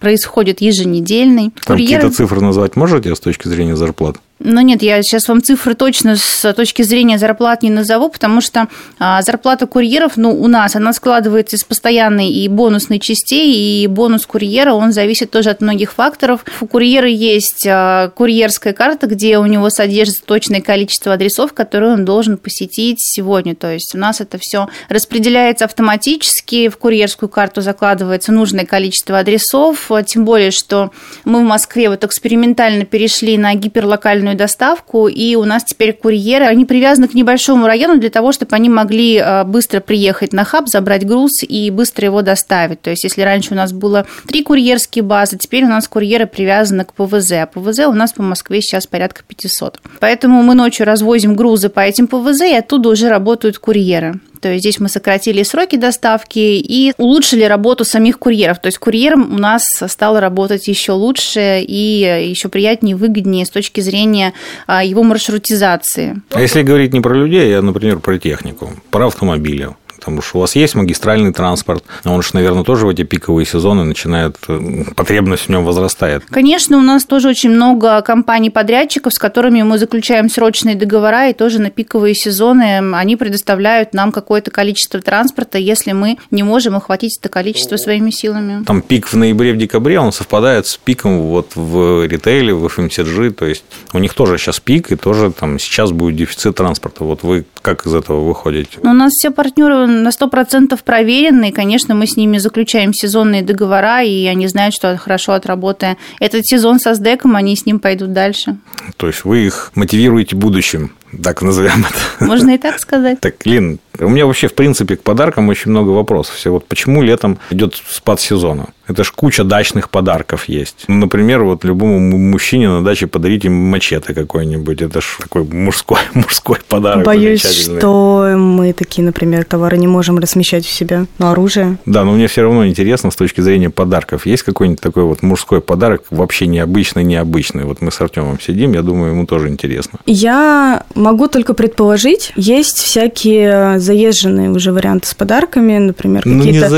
[0.00, 1.52] происходит еженедельный.
[1.64, 1.94] Там Курьеры...
[2.02, 4.16] какие-то цифры назвать можете с точки зрения зарплат?
[4.38, 8.68] Ну нет, я сейчас вам цифры точно с точки зрения зарплат не назову, потому что
[8.98, 14.26] а, зарплата курьеров, ну, у нас, она складывается из постоянной и бонусной частей, и бонус
[14.26, 16.44] курьера, он зависит тоже от многих факторов.
[16.60, 22.04] У курьера есть а, курьерская карта, где у него содержится точное количество адресов, которые он
[22.04, 23.54] должен посетить сегодня.
[23.54, 29.90] То есть у нас это все распределяется автоматически, в курьерскую карту закладывается нужное количество адресов,
[30.06, 30.90] тем более, что
[31.24, 36.46] мы в Москве вот экспериментально перешли на гиперлокальную локальную доставку, и у нас теперь курьеры,
[36.46, 40.68] они привязаны к небольшому району для того, чтобы они могли а, быстро приехать на хаб,
[40.68, 42.82] забрать груз и быстро его доставить.
[42.82, 46.84] То есть, если раньше у нас было три курьерские базы, теперь у нас курьеры привязаны
[46.84, 49.80] к ПВЗ, а ПВЗ у нас по Москве сейчас порядка 500.
[50.00, 54.20] Поэтому мы ночью развозим грузы по этим ПВЗ, и оттуда уже работают курьеры.
[54.46, 58.60] То есть здесь мы сократили сроки доставки и улучшили работу самих курьеров.
[58.60, 63.80] То есть курьером у нас стало работать еще лучше и еще приятнее, выгоднее с точки
[63.80, 64.34] зрения
[64.68, 66.22] а, его маршрутизации.
[66.30, 70.40] А если говорить не про людей, а, например, про технику, про автомобили, потому что у
[70.40, 74.84] вас есть магистральный транспорт, а он же, наверное, тоже в эти пиковые сезоны начинает, э,
[74.94, 76.24] потребность в нем возрастает.
[76.30, 81.60] Конечно, у нас тоже очень много компаний-подрядчиков, с которыми мы заключаем срочные договора, и тоже
[81.60, 87.28] на пиковые сезоны они предоставляют нам какое-то количество транспорта, если мы не можем охватить это
[87.28, 88.64] количество своими силами.
[88.64, 93.30] Там пик в ноябре, в декабре, он совпадает с пиком вот в ритейле, в FMCG,
[93.30, 97.04] то есть у них тоже сейчас пик, и тоже там сейчас будет дефицит транспорта.
[97.04, 98.78] Вот вы как из этого выходите?
[98.80, 103.42] Ну, у нас все партнеры на 100% проверены, и, конечно, мы с ними заключаем сезонные
[103.42, 108.12] договора, и они знают, что хорошо отработая этот сезон со СДЭКом, они с ним пойдут
[108.12, 108.56] дальше.
[108.96, 112.24] То есть вы их мотивируете будущим, так назовем это.
[112.24, 113.18] Можно и так сказать.
[113.26, 116.36] Так, Лин, у меня вообще, в принципе, к подаркам очень много вопросов.
[116.36, 118.68] Все вот почему летом идет спад сезона?
[118.88, 120.84] Это ж куча дачных подарков есть.
[120.88, 124.82] Ну, например, вот любому мужчине на даче подарите мачете какой-нибудь.
[124.82, 127.04] Это ж такой мужской, мужской подарок.
[127.04, 131.06] Боюсь, что мы такие, например, товары не можем размещать в себя.
[131.18, 131.78] Но оружие.
[131.86, 134.26] Да, но мне все равно интересно с точки зрения подарков.
[134.26, 137.64] Есть какой-нибудь такой вот мужской подарок, вообще необычный, необычный?
[137.64, 139.98] Вот мы с Артемом сидим, я думаю, ему тоже интересно.
[140.06, 142.32] Я могу только предположить.
[142.36, 146.68] Есть всякие заезженные уже варианты с подарками, например, какие-то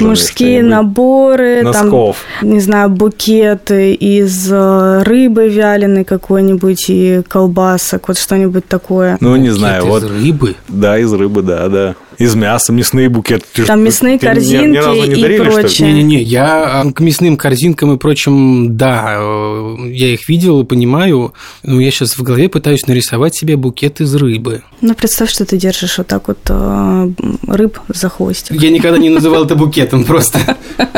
[0.00, 2.18] ну, мужские наборы, Носков.
[2.40, 9.16] там, не знаю, букеты из э, рыбы вяленой какой-нибудь и колбасок, вот что-нибудь такое.
[9.20, 10.02] Ну, не знаю, вот.
[10.02, 10.56] Из рыбы?
[10.68, 13.64] Да, из рыбы, да, да из мяса, мясные букеты.
[13.64, 15.92] Там мясные ты корзинки ни, ни разу не и дарили, прочее.
[15.92, 21.80] Не-не-не, я к мясным корзинкам и прочим, да, э, я их видел и понимаю, но
[21.80, 24.62] я сейчас в голове пытаюсь нарисовать себе букет из рыбы.
[24.82, 27.10] Ну, представь, что ты держишь вот так вот э,
[27.48, 28.60] рыб за хвостик.
[28.60, 30.38] Я никогда не называл это букетом просто.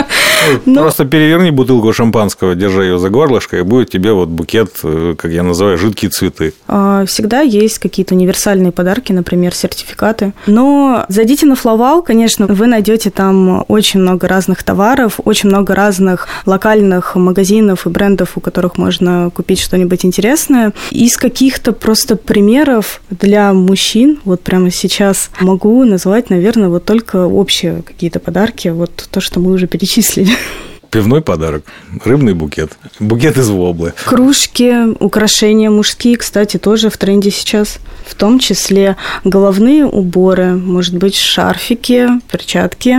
[0.66, 5.14] Ну, просто переверни бутылку шампанского, держи ее за горлышко, и будет тебе вот букет, э,
[5.16, 6.52] как я называю, жидкие цветы.
[6.66, 10.32] А, всегда есть какие-то универсальные подарки, например, сертификаты.
[10.46, 16.26] Но Зайдите на Flowwow, конечно, вы найдете там очень много разных товаров, очень много разных
[16.46, 20.72] локальных магазинов и брендов, у которых можно купить что-нибудь интересное.
[20.90, 27.82] Из каких-то просто примеров для мужчин, вот прямо сейчас могу назвать, наверное, вот только общие
[27.82, 30.32] какие-то подарки, вот то, что мы уже перечислили.
[30.92, 31.64] Пивной подарок,
[32.04, 33.94] рыбный букет, букет из воблы.
[34.04, 37.78] Кружки, украшения мужские, кстати, тоже в тренде сейчас.
[38.06, 42.98] В том числе головные уборы, может быть, шарфики, перчатки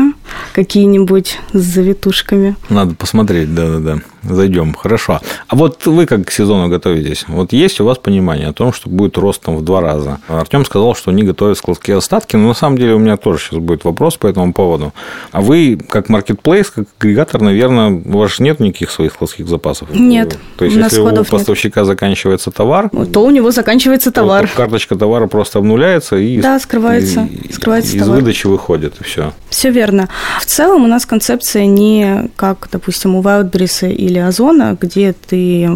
[0.54, 2.56] какие-нибудь с завитушками.
[2.68, 4.74] Надо посмотреть, да-да-да зайдем.
[4.74, 5.20] Хорошо.
[5.48, 7.26] А вот вы как к сезону готовитесь?
[7.28, 10.20] Вот есть у вас понимание о том, что будет рост там в два раза?
[10.28, 13.60] Артем сказал, что они готовят складские остатки, но на самом деле у меня тоже сейчас
[13.60, 14.94] будет вопрос по этому поводу.
[15.32, 19.90] А вы как маркетплейс, как агрегатор, наверное, у вас нет никаких своих складских запасов?
[19.94, 20.38] Нет.
[20.58, 21.88] То есть, если у поставщика нет.
[21.88, 24.48] заканчивается товар, то у него заканчивается товар.
[24.48, 28.20] То карточка товара просто обнуляется и да, скрывается, и, скрывается из товар.
[28.20, 29.34] выдачи выходит и все.
[29.50, 30.10] Все верно.
[30.40, 35.68] В целом у нас концепция не как, допустим, у Wildberries или или Озона, где ты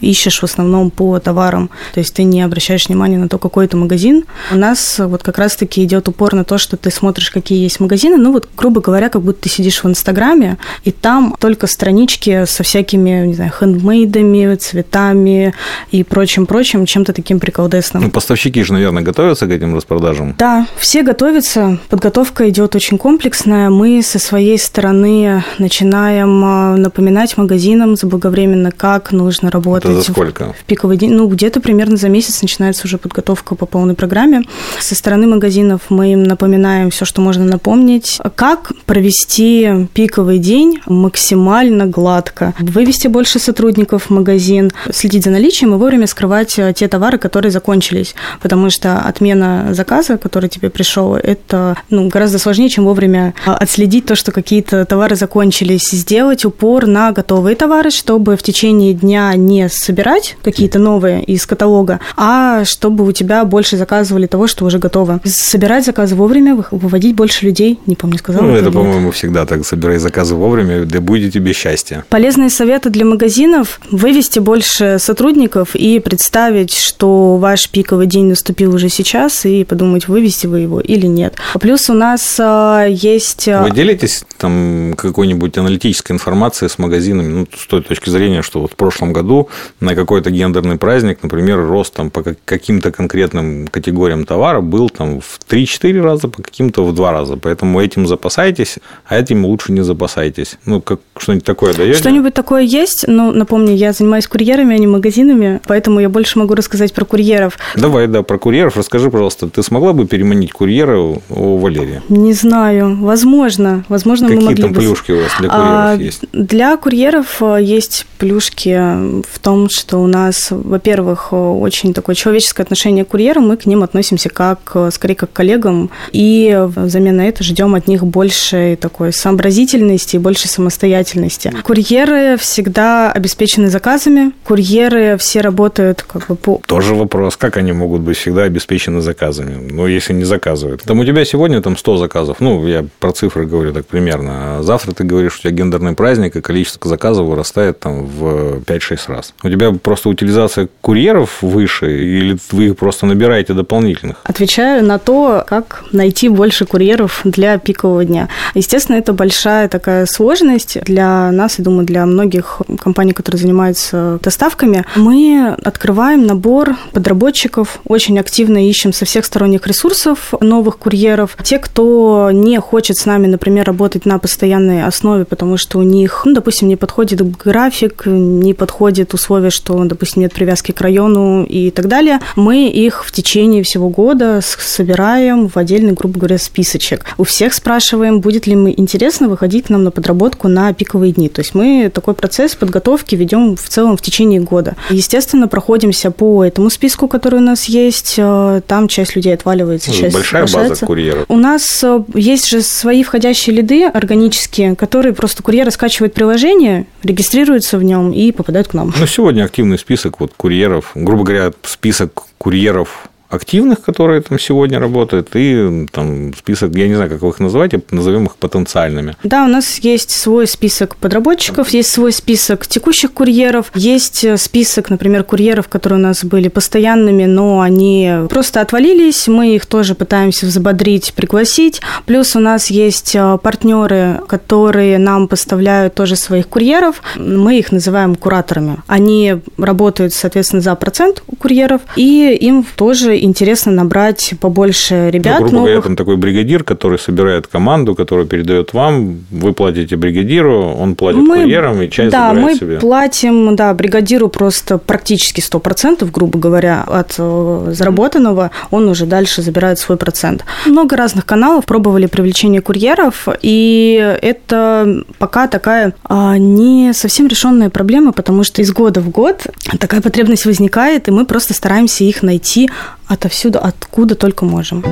[0.00, 3.76] ищешь в основном по товарам, то есть ты не обращаешь внимания на то, какой это
[3.76, 4.24] магазин.
[4.52, 8.16] У нас вот как раз-таки идет упор на то, что ты смотришь, какие есть магазины,
[8.16, 12.62] ну вот, грубо говоря, как будто ты сидишь в Инстаграме, и там только странички со
[12.62, 15.54] всякими, не знаю, хендмейдами, цветами
[15.90, 18.02] и прочим-прочим, чем-то таким приколдесным.
[18.02, 20.34] Ну, поставщики же, наверное, готовятся к этим распродажам?
[20.38, 23.70] Да, все готовятся, подготовка идет очень комплексная.
[23.70, 29.90] Мы со своей стороны начинаем а, напоминать магазин магазинам заблаговременно, как нужно работать.
[29.90, 30.52] Это за сколько?
[30.52, 31.12] В пиковый день.
[31.12, 34.42] Ну, где-то примерно за месяц начинается уже подготовка по полной программе.
[34.80, 38.18] Со стороны магазинов мы им напоминаем все, что можно напомнить.
[38.34, 42.54] Как провести пиковый день максимально гладко.
[42.58, 47.52] Вывести больше сотрудников в магазин, следить за наличием и вовремя скрывать э, те товары, которые
[47.52, 48.14] закончились.
[48.42, 54.06] Потому что отмена заказа, который тебе пришел, это ну, гораздо сложнее, чем вовремя а, отследить
[54.06, 55.90] то, что какие-то товары закончились.
[55.90, 62.00] Сделать упор на готовые товары, чтобы в течение дня не собирать какие-то новые из каталога,
[62.16, 65.20] а чтобы у тебя больше заказывали того, что уже готово.
[65.26, 67.78] Собирать заказы вовремя, выводить больше людей.
[67.84, 68.46] Не помню, сказала.
[68.46, 69.66] Ну, это, по-моему, всегда так.
[69.66, 72.04] Собирай заказы вовремя, да будет тебе счастье.
[72.08, 78.88] Полезные советы для магазинов– вывести больше сотрудников и представить, что ваш пиковый день наступил уже
[78.88, 81.34] сейчас, и подумать, вывести вы его или нет.
[81.60, 83.48] Плюс у нас а, есть...
[83.48, 88.60] А, вы делитесь там какой-нибудь аналитической информацией с магазинами, ну, с той точки зрения, что
[88.60, 89.48] вот в прошлом году
[89.80, 95.38] на какой-то гендерный праздник, например, рост там по каким-то конкретным категориям товара был там в
[95.48, 97.36] 3-4 раза, по каким-то в 2 раза.
[97.36, 100.56] Поэтому этим запасайтесь, а этим лучше не запасайтесь.
[100.64, 101.98] Ну, как что-нибудь такое даете?
[101.98, 103.04] Что-нибудь такое есть.
[103.06, 107.58] Ну, напомню, я занимаюсь курьерами, а не магазинами, поэтому я больше могу рассказать про курьеров.
[107.76, 108.76] Давай, да, про курьеров.
[108.76, 112.02] Расскажи, пожалуйста, ты смогла бы переманить курьера у Валерия?
[112.08, 112.96] Не знаю.
[113.00, 113.84] Возможно.
[113.88, 114.80] Возможно, Какие мы могли там бы...
[114.80, 116.24] плюшки у вас для курьеров а, есть?
[116.32, 118.74] Для курьеров э, есть плюшки
[119.22, 123.82] в том, что у нас, во-первых, очень такое человеческое отношение к курьерам, мы к ним
[123.82, 129.12] относимся как, скорее, как к коллегам, и взамен на это ждем от них больше такой
[129.12, 131.52] сообразительности и больше самостоятельности.
[131.62, 136.60] Курьеры всегда обеспечены заказами, курьеры все работают как бы по...
[136.66, 140.82] Тоже вопрос, как они могут быть всегда обеспечены заказами, ну, если не заказывают.
[140.82, 144.62] Там у тебя сегодня там 100 заказов, ну, я про цифры говорю так примерно, а
[144.62, 149.34] завтра ты говоришь, у тебя гендерный праздник, и количество заказов вырастает там в 5-6 раз.
[149.42, 154.16] У тебя просто утилизация курьеров выше, или вы их просто набираете дополнительных?
[154.24, 158.28] Отвечаю на то, как найти больше курьеров для пикового дня.
[158.54, 164.84] Естественно, это большая такая сложность для нас, и думаю, для многих компаний, которые занимаются доставками.
[164.96, 171.36] Мы открываем набор подработчиков, очень активно ищем со всех сторонних ресурсов новых курьеров.
[171.42, 176.22] Те, кто не хочет с нами, например, работать на постоянной основе, потому что у них,
[176.24, 181.70] ну, допустим, не подходит график, не подходит условия, что, допустим, нет привязки к району и
[181.70, 187.04] так далее, мы их в течение всего года собираем в отдельный, грубо говоря, списочек.
[187.18, 191.28] У всех спрашиваем, будет ли мы интересно выходить к нам на подработку на пиковые дни.
[191.28, 194.76] То есть мы такой процесс подготовки ведем в целом в течение года.
[194.90, 198.14] Естественно, проходимся по этому списку, который у нас есть.
[198.18, 201.24] Э, там часть людей отваливается, часть Большая база курьеров.
[201.28, 207.78] У нас э, есть же свои входящие лиды органические, которые просто курьеры скачивают приложение, регистрируются
[207.78, 208.92] в нем и попадают к нам.
[208.98, 215.30] Ну, сегодня активный список вот курьеров, грубо говоря, список курьеров активных, которые там сегодня работают,
[215.34, 219.16] и там список, я не знаю, как вы их называть, назовем их потенциальными.
[219.22, 224.90] Да, у нас есть свой список подработчиков, есть свой список текущих курьеров, есть э, список,
[224.90, 230.46] например, курьеров, которые у нас были постоянными, но они просто отвалились, мы их тоже пытаемся
[230.46, 231.80] взбодрить, пригласить.
[232.06, 238.16] Плюс у нас есть э, партнеры, которые нам поставляют тоже своих курьеров, мы их называем
[238.16, 238.78] кураторами.
[238.88, 245.40] Они работают, соответственно, за процент у курьеров, и им тоже интересно набрать побольше ребят.
[245.40, 250.74] Ну, грубо говоря, там такой бригадир, который собирает команду, который передает вам, вы платите бригадиру,
[250.78, 252.78] он платит мы, курьерам и часть да, забирает мы себе.
[252.78, 259.78] платим, да, бригадиру просто практически 100%, грубо говоря, от э, заработанного, он уже дальше забирает
[259.78, 260.44] свой процент.
[260.66, 268.12] Много разных каналов пробовали привлечение курьеров, и это пока такая а, не совсем решенная проблема,
[268.12, 269.46] потому что из года в год
[269.78, 272.70] такая потребность возникает, и мы просто стараемся их найти
[273.10, 274.84] отовсюду, откуда только можем.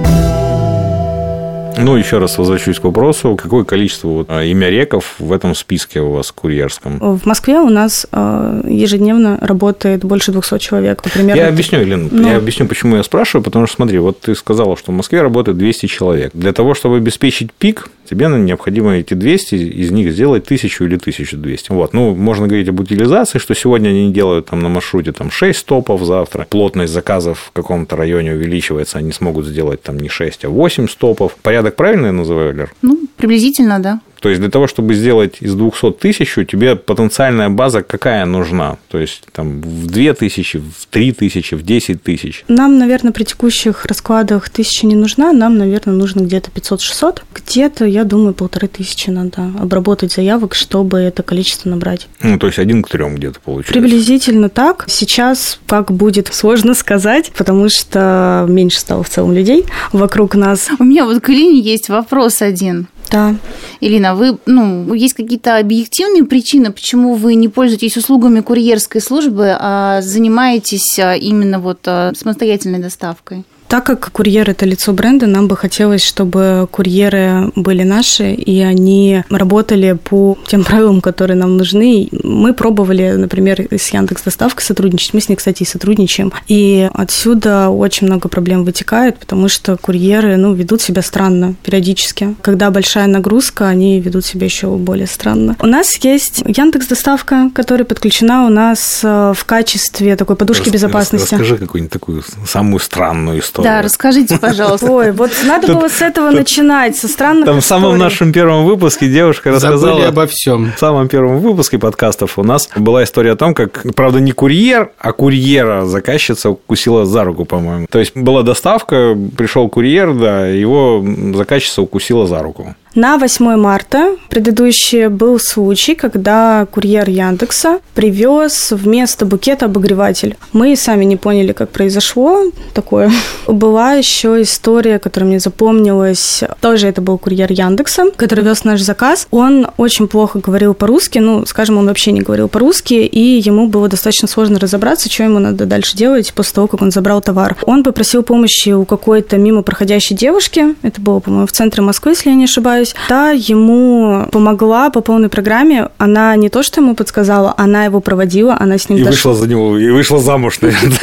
[1.80, 3.36] Ну, еще раз возвращусь к вопросу.
[3.36, 6.98] Какое количество вот, а, имя реков в этом списке у вас курьерском?
[6.98, 11.36] В Москве у нас а, ежедневно работает больше 200 человек, например.
[11.36, 12.28] Я объясню, Елена, ну...
[12.28, 15.56] я объясню, почему я спрашиваю, потому что, смотри, вот ты сказала, что в Москве работает
[15.56, 16.32] 200 человек.
[16.34, 21.72] Для того, чтобы обеспечить пик, тебе необходимо эти 200, из них сделать 1000 или 1200.
[21.72, 21.92] Вот.
[21.92, 26.02] Ну, можно говорить об утилизации, что сегодня они делают там на маршруте там 6 стопов,
[26.02, 30.88] завтра плотность заказов в каком-то районе увеличивается, они смогут сделать там не 6, а 8
[30.88, 31.36] стопов.
[31.42, 32.74] Порядок правильно я называю, Лер?
[32.82, 34.00] Ну, приблизительно, да.
[34.20, 38.76] То есть для того, чтобы сделать из 200 тысяч, тебе потенциальная база какая нужна?
[38.88, 42.44] То есть там в 2 тысячи, в 3 тысячи, в 10 тысяч?
[42.48, 47.22] Нам, наверное, при текущих раскладах тысяча не нужна, нам, наверное, нужно где-то 500-600.
[47.34, 52.08] Где-то, я думаю, полторы тысячи надо обработать заявок, чтобы это количество набрать.
[52.22, 53.72] Ну, то есть один к трем где-то получается?
[53.72, 54.84] Приблизительно так.
[54.88, 60.68] Сейчас как будет, сложно сказать, потому что меньше стало в целом людей вокруг нас.
[60.78, 62.88] У меня вот к Лине есть вопрос один.
[63.10, 63.34] Да.
[63.80, 70.02] Ирина, вы, ну, есть какие-то объективные причины, почему вы не пользуетесь услугами курьерской службы, а
[70.02, 73.44] занимаетесь а, именно вот а, самостоятельной доставкой?
[73.68, 79.22] Так как курьер– это лицо бренда, нам бы хотелось, чтобы курьеры были наши, и они
[79.28, 82.08] работали по тем правилам, которые нам нужны.
[82.22, 85.12] Мы пробовали, например, с Яндекс Доставкой сотрудничать.
[85.12, 86.32] Мы с ней, кстати, и сотрудничаем.
[86.48, 92.36] И отсюда очень много проблем вытекает, потому что курьеры ну, ведут себя странно периодически.
[92.40, 95.56] Когда большая нагрузка, они ведут себя еще более странно.
[95.60, 100.72] У нас есть Яндекс Доставка, которая подключена у нас э, в качестве такой подушки Рас,
[100.72, 101.34] безопасности.
[101.34, 103.76] Расскажи какую-нибудь такую самую странную историю история.
[103.76, 104.86] Да, расскажите, пожалуйста.
[104.90, 108.04] Ой, вот надо тут, было с этого тут, начинать, со странных Там в самом историй.
[108.04, 109.78] нашем первом выпуске девушка рассказала...
[109.78, 110.72] Забыли обо всем.
[110.76, 114.92] В самом первом выпуске подкастов у нас была история о том, как, правда, не курьер,
[114.98, 117.86] а курьера заказчица укусила за руку, по-моему.
[117.90, 121.04] То есть была доставка, пришел курьер, да, его
[121.34, 122.74] заказчица укусила за руку.
[122.94, 130.36] На 8 марта предыдущий был случай, когда курьер Яндекса привез вместо букета обогреватель.
[130.52, 133.12] Мы сами не поняли, как произошло такое.
[133.46, 136.42] Была еще история, которая мне запомнилась.
[136.60, 139.26] Тоже это был курьер Яндекса, который вез наш заказ.
[139.30, 143.88] Он очень плохо говорил по-русски, ну, скажем, он вообще не говорил по-русски, и ему было
[143.88, 147.56] достаточно сложно разобраться, что ему надо дальше делать после того, как он забрал товар.
[147.62, 150.74] Он попросил помощи у какой-то мимо проходящей девушки.
[150.82, 155.00] Это было, по-моему, в центре Москвы, если я не ошибаюсь есть та ему помогла по
[155.00, 155.88] полной программе.
[155.98, 158.98] Она не то, что ему подсказала, она его проводила, она с ним...
[158.98, 159.16] И даже...
[159.16, 160.98] вышла за него, и вышла замуж, наверное.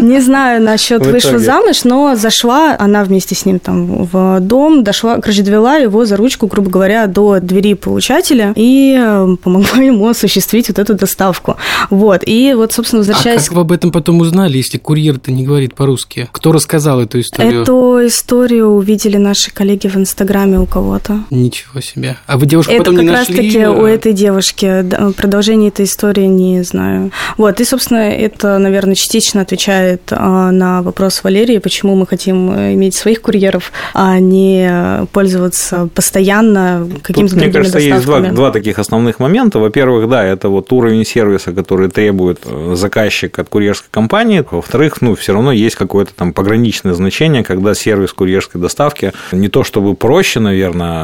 [0.00, 5.20] Не знаю насчет вышла замуж, но зашла она вместе с ним там в дом, дошла,
[5.20, 10.68] короче, довела его за ручку, грубо говоря, до двери получателя и э, помогла ему осуществить
[10.68, 11.56] вот эту доставку.
[11.90, 13.42] Вот, и вот, собственно, возвращаясь...
[13.42, 16.28] А как вы об этом потом узнали, если курьер-то не говорит по-русски?
[16.32, 17.62] Кто рассказал эту историю?
[17.62, 21.09] Эту историю увидели наши коллеги в Инстаграме у кого-то.
[21.30, 22.16] Ничего себе.
[22.26, 23.22] А вы девушку это потом не нашли?
[23.22, 24.84] Это как раз-таки у этой девушки.
[25.16, 27.10] Продолжение этой истории не знаю.
[27.36, 32.74] Вот, и, собственно, это, наверное, частично отвечает а, на вопрос Валерии, почему мы хотим э,
[32.74, 37.96] иметь своих курьеров, а не пользоваться постоянно какими-то другими Мне кажется, доставками.
[37.96, 39.58] есть два, два таких основных момента.
[39.58, 44.44] Во-первых, да, это вот уровень сервиса, который требует э, заказчик от курьерской компании.
[44.50, 49.64] Во-вторых, ну, все равно есть какое-то там пограничное значение, когда сервис курьерской доставки не то
[49.64, 50.99] чтобы проще, наверное,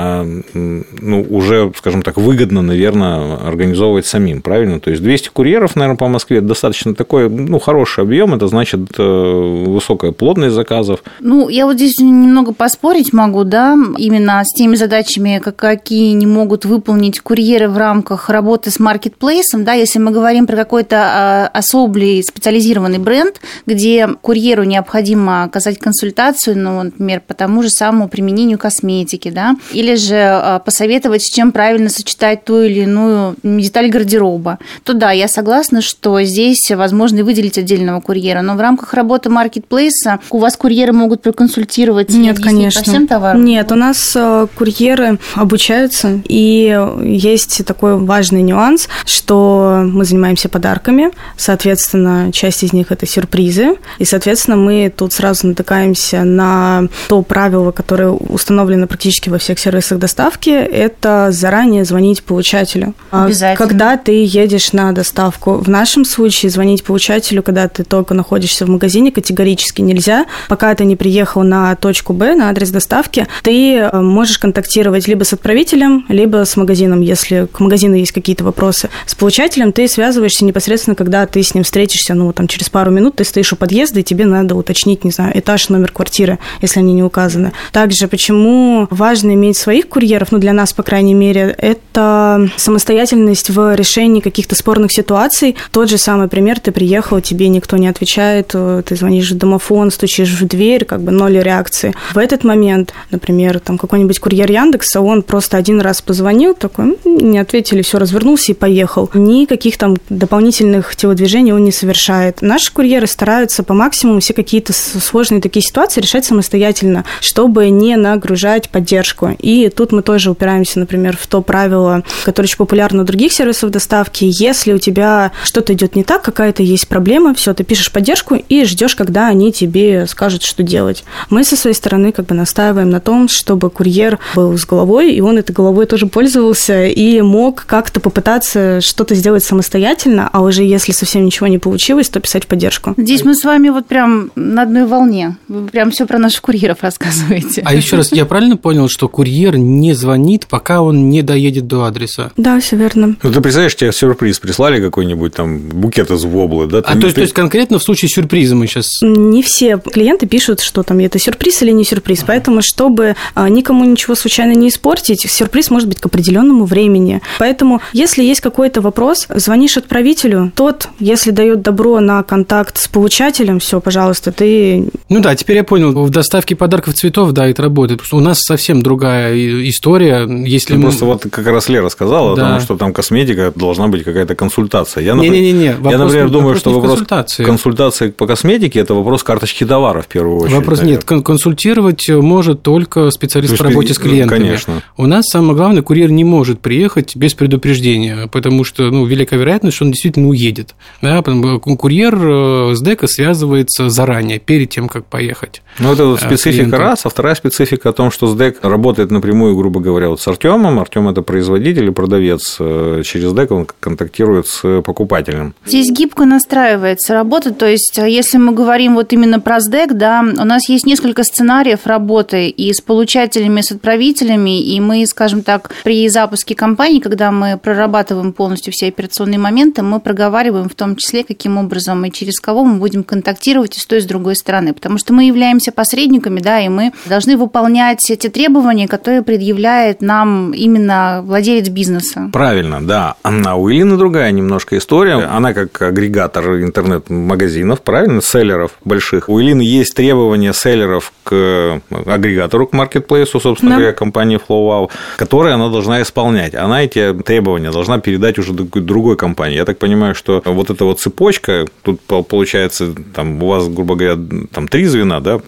[0.55, 4.81] ну, уже, скажем так, выгодно, наверное, организовывать самим, правильно?
[4.81, 9.65] То есть 200 курьеров, наверное, по Москве достаточно такой, ну, хороший объем, это значит э,
[9.67, 11.03] высокая плотность заказов.
[11.21, 16.65] Ну, я вот здесь немного поспорить могу, да, именно с теми задачами, какие не могут
[16.65, 22.23] выполнить курьеры в рамках работы с маркетплейсом, да, если мы говорим про какой-то а, особый
[22.23, 29.31] специализированный бренд, где курьеру необходимо оказать консультацию, ну, например, по тому же самому применению косметики,
[29.31, 34.95] да, или же а, посоветовать, с чем правильно сочетать ту или иную деталь гардероба, то
[34.95, 38.43] да, я согласна, что здесь возможно выделить отдельного курьера.
[38.43, 42.83] Но в рамках работы маркетплейса у вас курьеры могут проконсультировать Нет, конечно.
[42.83, 43.45] по всем товарам?
[43.45, 51.11] Нет, у нас а, курьеры обучаются, и есть такой важный нюанс, что мы занимаемся подарками,
[51.37, 57.73] соответственно, часть из них это сюрпризы, и, соответственно, мы тут сразу натыкаемся на то правило,
[57.73, 62.95] которое установлено практически во всех сервисах сервисах доставки– это заранее звонить получателю.
[63.11, 63.57] А Обязательно.
[63.57, 65.55] Когда ты едешь на доставку.
[65.55, 70.27] В нашем случае звонить получателю, когда ты только находишься в магазине, категорически нельзя.
[70.49, 75.25] Пока ты не приехал на точку Б, на адрес доставки, ты э, можешь контактировать либо
[75.25, 78.89] с отправителем, либо с магазином, если к магазину есть какие-то вопросы.
[79.07, 83.17] С получателем ты связываешься непосредственно, когда ты с ним встретишься, ну, там, через пару минут
[83.17, 86.93] ты стоишь у подъезда, и тебе надо уточнить, не знаю, этаж, номер квартиры, если они
[86.95, 87.53] не указаны.
[87.73, 93.75] Также, почему важно иметь своих курьеров, ну, для нас, по крайней мере, это самостоятельность в
[93.75, 95.57] решении каких-то спорных ситуаций.
[95.73, 99.91] Тот же самый пример, ты приехал, тебе никто не отвечает, э, ты звонишь в домофон,
[99.91, 101.95] стучишь в дверь, как бы ноль реакции.
[102.15, 107.41] В этот момент, например, там какой-нибудь курьер Яндекса, он просто один раз позвонил, такой, не
[107.41, 109.11] ответили, все, развернулся и поехал.
[109.15, 112.41] Никаких там дополнительных телодвижений он не совершает.
[112.41, 118.69] Наши курьеры стараются по максимуму все какие-то сложные такие ситуации решать самостоятельно, чтобы не нагружать
[118.69, 119.31] поддержку.
[119.41, 123.33] И и тут мы тоже упираемся, например, в то правило, которое очень популярно у других
[123.33, 124.31] сервисов доставки.
[124.41, 128.65] Если у тебя что-то идет не так, какая-то есть проблема, все, ты пишешь поддержку и
[128.65, 131.05] ждешь, когда они тебе скажут, что делать.
[131.31, 135.21] Мы со своей стороны как бы настаиваем на том, чтобы курьер был с головой, и
[135.21, 140.93] он этой головой тоже пользовался и мог как-то попытаться что-то сделать самостоятельно, а уже если
[140.93, 142.95] совсем ничего не получилось, то писать поддержку.
[142.97, 145.37] Здесь мы с вами вот прям на одной волне.
[145.49, 147.63] Вы прям все про наших курьеров рассказываете.
[147.65, 151.67] А еще раз, я правильно понял, что курьер курьер не звонит, пока он не доедет
[151.67, 152.33] до адреса.
[152.37, 153.17] Да, все верно.
[153.23, 156.79] Ну, ты представляешь, тебе сюрприз прислали какой-нибудь там букет из воблы, да?
[156.79, 158.91] А Ты- то есть, ты- то есть конкретно в случае сюрприза мы сейчас...
[159.03, 162.25] Не все клиенты пишут, что там это сюрприз или не сюрприз.
[162.27, 167.21] Поэтому, чтобы а, никому ничего случайно не испортить, сюрприз может быть к определенному времени.
[167.39, 173.61] Поэтому, если есть какой-то вопрос, звонишь отправителю, тот, если дает добро на контакт с получателем,
[173.61, 178.01] все, пожалуйста, ты Ну да, теперь я понял, в доставке подарков цветов, да, это работает.
[178.01, 180.27] Потому что у нас совсем другая и- история.
[180.47, 180.85] Если Ну, мы...
[180.87, 182.47] Просто вот как раз Лера сказала Да.
[182.49, 185.03] о том, что там косметика должна быть какая-то консультация.
[185.05, 187.45] Я, например, Не-не-не, я, вопрос например, не- думаю, вопрос что не вопрос консультации.
[187.45, 190.55] консультации по косметике– это вопрос карточки товара в первую очередь.
[190.55, 190.97] Вопрос наверное.
[190.99, 194.39] нет, кон- консультировать может только специалист есть по работе с клиентами.
[194.41, 194.83] конечно.
[194.97, 199.77] У нас самое главное, курьер не может приехать без предупреждения, потому что ну, велика вероятность,
[199.77, 200.75] что он действительно уедет.
[201.03, 205.63] Да, курьер э, с дека связывается заранее, перед тем, как поехать.
[205.79, 206.77] Ну, это вот э, специфика клиенту.
[206.79, 210.79] раз, а вторая специфика о том, что СДЭК работает напрямую, грубо говоря, вот с Артемом.
[210.79, 212.57] Артем это производитель и продавец.
[212.61, 215.55] Э, Через ДЭК он контактирует с покупателем.
[215.65, 220.21] Здесь гибко настраивается работа, то есть а если мы говорим вот именно про СДЭК, да,
[220.21, 225.43] у нас есть несколько сценариев работы и с получателями, и с отправителями, и мы, скажем
[225.43, 230.97] так, при запуске компании, когда мы прорабатываем полностью все операционные моменты, мы проговариваем в том
[230.97, 234.37] числе, каким образом и через кого мы будем контактировать и с той, и с другой
[234.37, 240.03] стороны, потому что мы являемся посредниками, да, и мы должны выполнять те требования, которые предъявляет
[240.03, 242.31] нам именно владелец бизнеса.
[242.33, 243.15] Правильно, да.
[243.23, 245.15] А у Илины другая немножко история.
[245.15, 249.29] Она как агрегатор интернет-магазинов, правильно, селлеров больших.
[249.29, 253.77] У Илины есть требования селлеров к агрегатору, к маркетплейсу, собственно Да.
[253.77, 256.55] говоря, компании FlowWow, которые она должна исполнять.
[256.55, 259.57] Она эти требования должна передать уже другой- компании.
[259.57, 263.95] Я так понимаю, что вот эта вот цепочка, тут пол- получается, там у вас, грубо
[263.95, 264.17] говоря,
[264.53, 265.41] там три звена, да,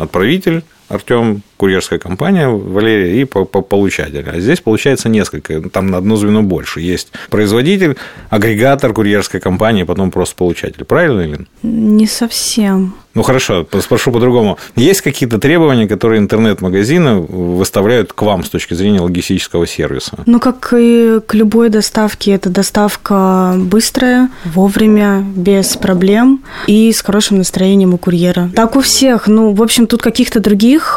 [0.00, 4.24] отправитель, Артем, курьерская компания, Валерия и по- по- получатель.
[4.26, 6.80] А здесь получается несколько, там на одно звено больше.
[6.80, 7.96] Есть производитель,
[8.30, 10.84] агрегатор курьерской компании, потом просто получатель.
[10.84, 11.46] Правильно, Илин?
[11.62, 12.94] не совсем.
[13.12, 14.56] Ну хорошо, спрошу по-другому.
[14.76, 20.18] Есть какие-то требования, которые интернет-магазины выставляют к вам с точки зрения логистического сервиса?
[20.26, 27.38] Ну, как и к любой доставке, это доставка быстрая, вовремя, без проблем и с хорошим
[27.38, 28.48] настроением у курьера.
[28.54, 29.26] Так у всех.
[29.26, 30.94] Ну, в общем, тут каких-то других,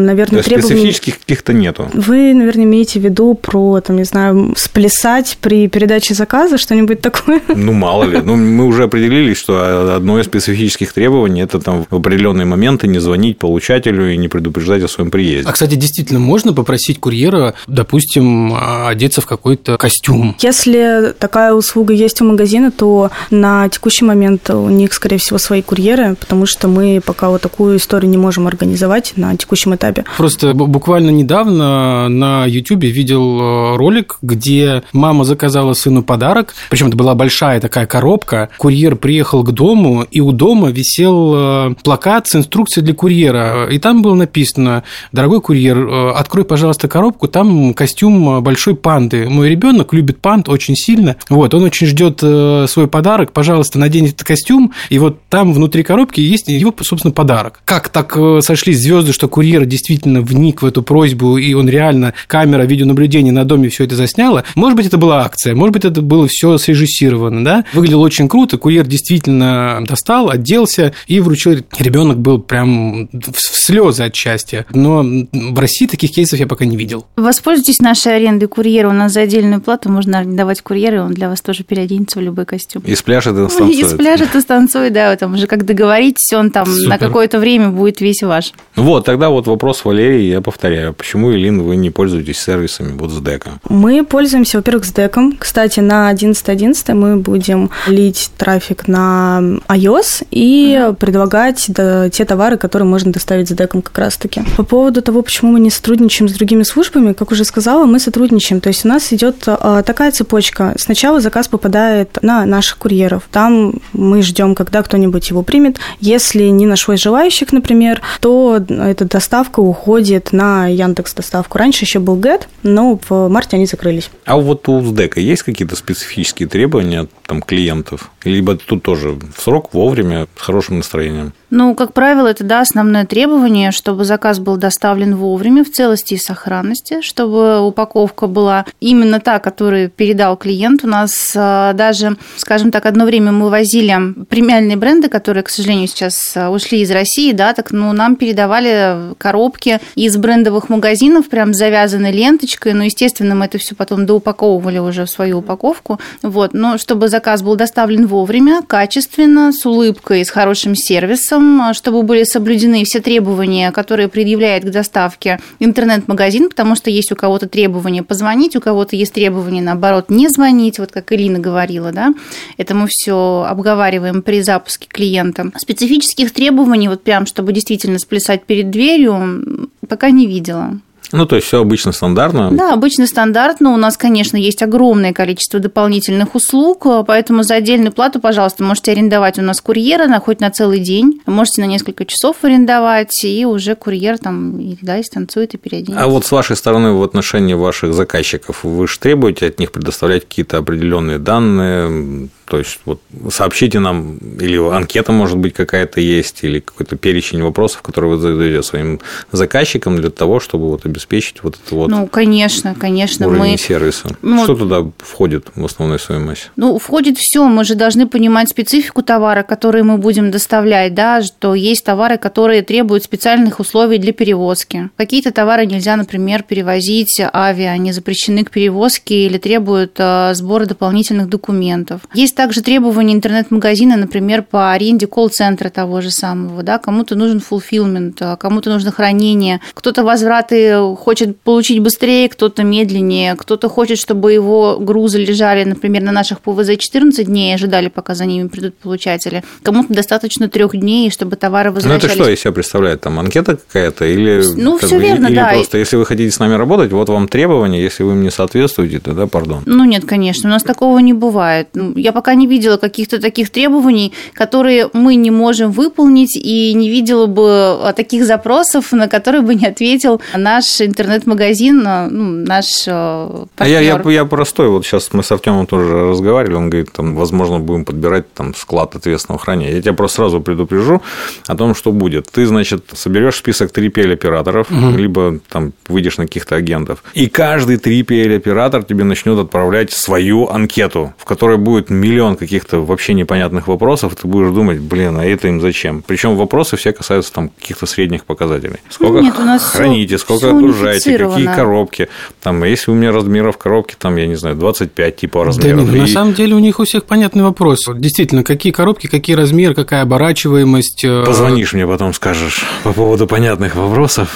[0.00, 0.76] То наверное, есть требований...
[0.76, 1.88] специфических каких-то нету.
[1.92, 7.40] Вы, наверное, имеете в виду про, там, не знаю, сплясать при передаче заказа, что-нибудь такое?
[7.48, 8.20] Ну, мало ли.
[8.24, 12.98] Ну, мы уже определились, что одно из специфических требований– это там в определенные моменты не
[12.98, 15.48] звонить получателю и не предупреждать о своем приезде.
[15.48, 18.54] А, кстати, действительно, можно попросить курьера, допустим,
[18.86, 20.36] одеться в какой-то костюм?
[20.40, 25.62] Если такая услуга есть у магазина, то на текущий момент у них, скорее всего, свои
[25.62, 29.89] курьеры, потому что мы пока вот такую историю не можем организовать на текущем этапе.
[30.16, 36.88] Просто б- буквально недавно на YouTube видел э, ролик, где мама заказала сыну подарок, причем
[36.88, 38.48] это была большая такая коробка.
[38.58, 43.68] Курьер приехал к дому, и у дома висел э, плакат с инструкцией для курьера.
[43.70, 49.28] И там было написано, дорогой курьер, э, открой, пожалуйста, коробку, там костюм большой панды.
[49.28, 51.16] Мой ребенок любит панд очень сильно.
[51.28, 53.32] Вот, он очень ждет свой подарок.
[53.32, 54.72] Пожалуйста, надень этот костюм.
[54.88, 57.60] И вот там внутри коробки есть его, собственно, подарок.
[57.64, 62.62] Как так сошлись звезды, что курьер действительно вник в эту просьбу, и он реально, камера
[62.62, 64.44] видеонаблюдения на доме все это засняла.
[64.54, 67.64] Может быть, это была акция, может быть, это было все срежиссировано, да?
[67.72, 71.58] Выглядело очень круто, курьер действительно достал, оделся и вручил.
[71.78, 74.66] Ребенок был прям в слезы от счастья.
[74.72, 75.02] Но
[75.32, 77.06] в России таких кейсов я пока не видел.
[77.16, 78.88] Воспользуйтесь нашей арендой курьера.
[78.88, 82.22] У нас за отдельную плату можно арендовать курьера, и он для вас тоже переоденется в
[82.22, 82.82] любой костюм.
[82.86, 83.88] И спляшет и И станцует.
[83.90, 86.98] спляжет и станцует, да, там уже как договоритесь, он там на Супер.
[86.98, 88.52] какое-то время будет весь ваш.
[88.76, 90.92] Вот, тогда вот вопрос Валерии, я повторяю.
[90.94, 93.60] Почему, Илин, вы не пользуетесь сервисами вот с дека?
[93.68, 95.36] Мы пользуемся, во-первых, с деком.
[95.38, 102.86] Кстати, на 11.11 мы будем лить трафик на iOS и предлагать да, те товары, которые
[102.86, 104.42] можно доставить с деком как раз-таки.
[104.56, 108.60] По поводу того, почему мы не сотрудничаем с другими службами, как уже сказала, мы сотрудничаем.
[108.60, 110.74] То есть у нас идет а, такая цепочка.
[110.78, 113.24] Сначала заказ попадает на наших курьеров.
[113.30, 115.78] Там мы ждем, когда кто-нибудь его примет.
[116.00, 121.58] Если не нашлось желающих, например, то эта доставка уходит на Яндекс доставку.
[121.58, 124.10] Раньше еще был Get, но в марте они закрылись.
[124.24, 128.10] А вот у СДЭКа есть какие-то специфические требования там, клиентов?
[128.24, 131.32] Либо тут тоже в срок, вовремя, с хорошим настроением?
[131.50, 136.18] Ну, как правило, это, да, основное требование, чтобы заказ был доставлен вовремя, в целости и
[136.18, 140.84] сохранности, чтобы упаковка была именно та, которую передал клиент.
[140.84, 143.96] У нас а, даже, скажем так, одно время мы возили
[144.28, 149.14] премиальные бренды, которые, к сожалению, сейчас а, ушли из России, да, так, ну, нам передавали
[149.18, 155.06] коробки из брендовых магазинов, прям завязанной ленточкой, ну, естественно, мы это все потом доупаковывали уже
[155.06, 160.74] в свою упаковку, вот, но чтобы заказ был доставлен вовремя, качественно, с улыбкой, с хорошим
[160.74, 167.16] сервисом, чтобы были соблюдены все требования, которые предъявляет к доставке интернет-магазин, потому что есть у
[167.16, 172.12] кого-то требования позвонить, у кого-то есть требования, наоборот, не звонить, вот как Элина говорила, да,
[172.58, 175.50] это мы все обговариваем при запуске клиента.
[175.56, 180.78] Специфических требований, вот прям, чтобы действительно сплясать перед дверью, пока не видела.
[181.12, 182.50] Ну, то есть все обычно стандартно?
[182.52, 183.72] Да, обычно стандартно.
[183.72, 189.38] У нас, конечно, есть огромное количество дополнительных услуг, поэтому за отдельную плату, пожалуйста, можете арендовать
[189.38, 193.74] у нас курьера на хоть на целый день, можете на несколько часов арендовать, и уже
[193.74, 196.04] курьер там и, да, и станцует, и переоденется.
[196.04, 200.28] А вот с вашей стороны в отношении ваших заказчиков, вы же требуете от них предоставлять
[200.28, 206.58] какие-то определенные данные, то есть вот сообщите нам, или анкета, может быть, какая-то есть, или
[206.58, 208.98] какой-то перечень вопросов, которые вы задаете своим
[209.30, 211.90] заказчикам для того, чтобы вот обеспечить вот это вот.
[211.90, 214.08] Ну, конечно, конечно, уровень мы сервиса.
[214.22, 216.50] Ну, Что туда входит в основной стоимость?
[216.56, 217.44] Ну, входит все.
[217.44, 222.62] Мы же должны понимать специфику товара, который мы будем доставлять, да, что есть товары, которые
[222.62, 224.90] требуют специальных условий для перевозки.
[224.96, 231.28] Какие-то товары нельзя, например, перевозить авиа, они запрещены к перевозке или требуют э, сбора дополнительных
[231.28, 232.00] документов.
[232.12, 236.62] Есть также требования интернет-магазина, например, по аренде колл-центра того же самого.
[236.62, 236.78] Да?
[236.78, 243.68] Кому-то нужен fulfillment, а кому-то нужно хранение, кто-то возвраты хочет получить быстрее, кто-то медленнее, кто-то
[243.68, 248.24] хочет, чтобы его грузы лежали, например, на наших ПВЗ 14 дней и ожидали, пока за
[248.24, 249.44] ними придут получатели.
[249.62, 252.02] Кому-то достаточно трех дней, чтобы товары возвращались.
[252.04, 253.02] Ну, это что из себя представляет?
[253.02, 254.42] Там анкета какая-то или...
[254.56, 255.50] Ну, все бы, верно, или да.
[255.52, 258.98] просто, если вы хотите с нами работать, вот вам требования, если вы им не соответствуете,
[258.98, 259.62] тогда пардон.
[259.66, 261.68] Ну, нет, конечно, у нас такого не бывает.
[261.74, 266.90] Ну, я пока не видела каких-то таких требований, которые мы не можем выполнить, и не
[266.90, 272.84] видела бы а, таких запросов, на которые бы не ответил наш интернет-магазин, а, ну, наш
[272.84, 273.48] партнер.
[273.56, 277.14] А я, я, я простой, вот сейчас мы с Артемом тоже разговаривали, он говорит, там,
[277.14, 279.74] возможно, будем подбирать там склад ответственного хранения.
[279.76, 281.02] Я тебя просто сразу предупрежу
[281.46, 282.30] о том, что будет.
[282.30, 284.96] Ты, значит, соберешь список 3PL операторов, угу.
[284.96, 291.14] либо там выйдешь на каких-то агентов, и каждый 3PL оператор тебе начнет отправлять свою анкету,
[291.18, 295.60] в которой будет миллион каких-то вообще непонятных вопросов, ты будешь думать, блин, а это им
[295.60, 296.02] зачем?
[296.06, 298.76] Причем вопросы все касаются там каких-то средних показателей.
[298.88, 302.08] Сколько Нет, у нас храните, все, сколько все отгружаете, какие коробки.
[302.42, 305.86] Там, если у меня размеров коробки, там, я не знаю, 25 типа размеров.
[305.86, 306.00] Да нет, и...
[306.00, 307.80] на самом деле у них у всех понятный вопрос.
[307.94, 311.04] Действительно, какие коробки, какие размеры, какая оборачиваемость.
[311.04, 314.28] Э, Позвонишь мне потом, скажешь по поводу понятных вопросов.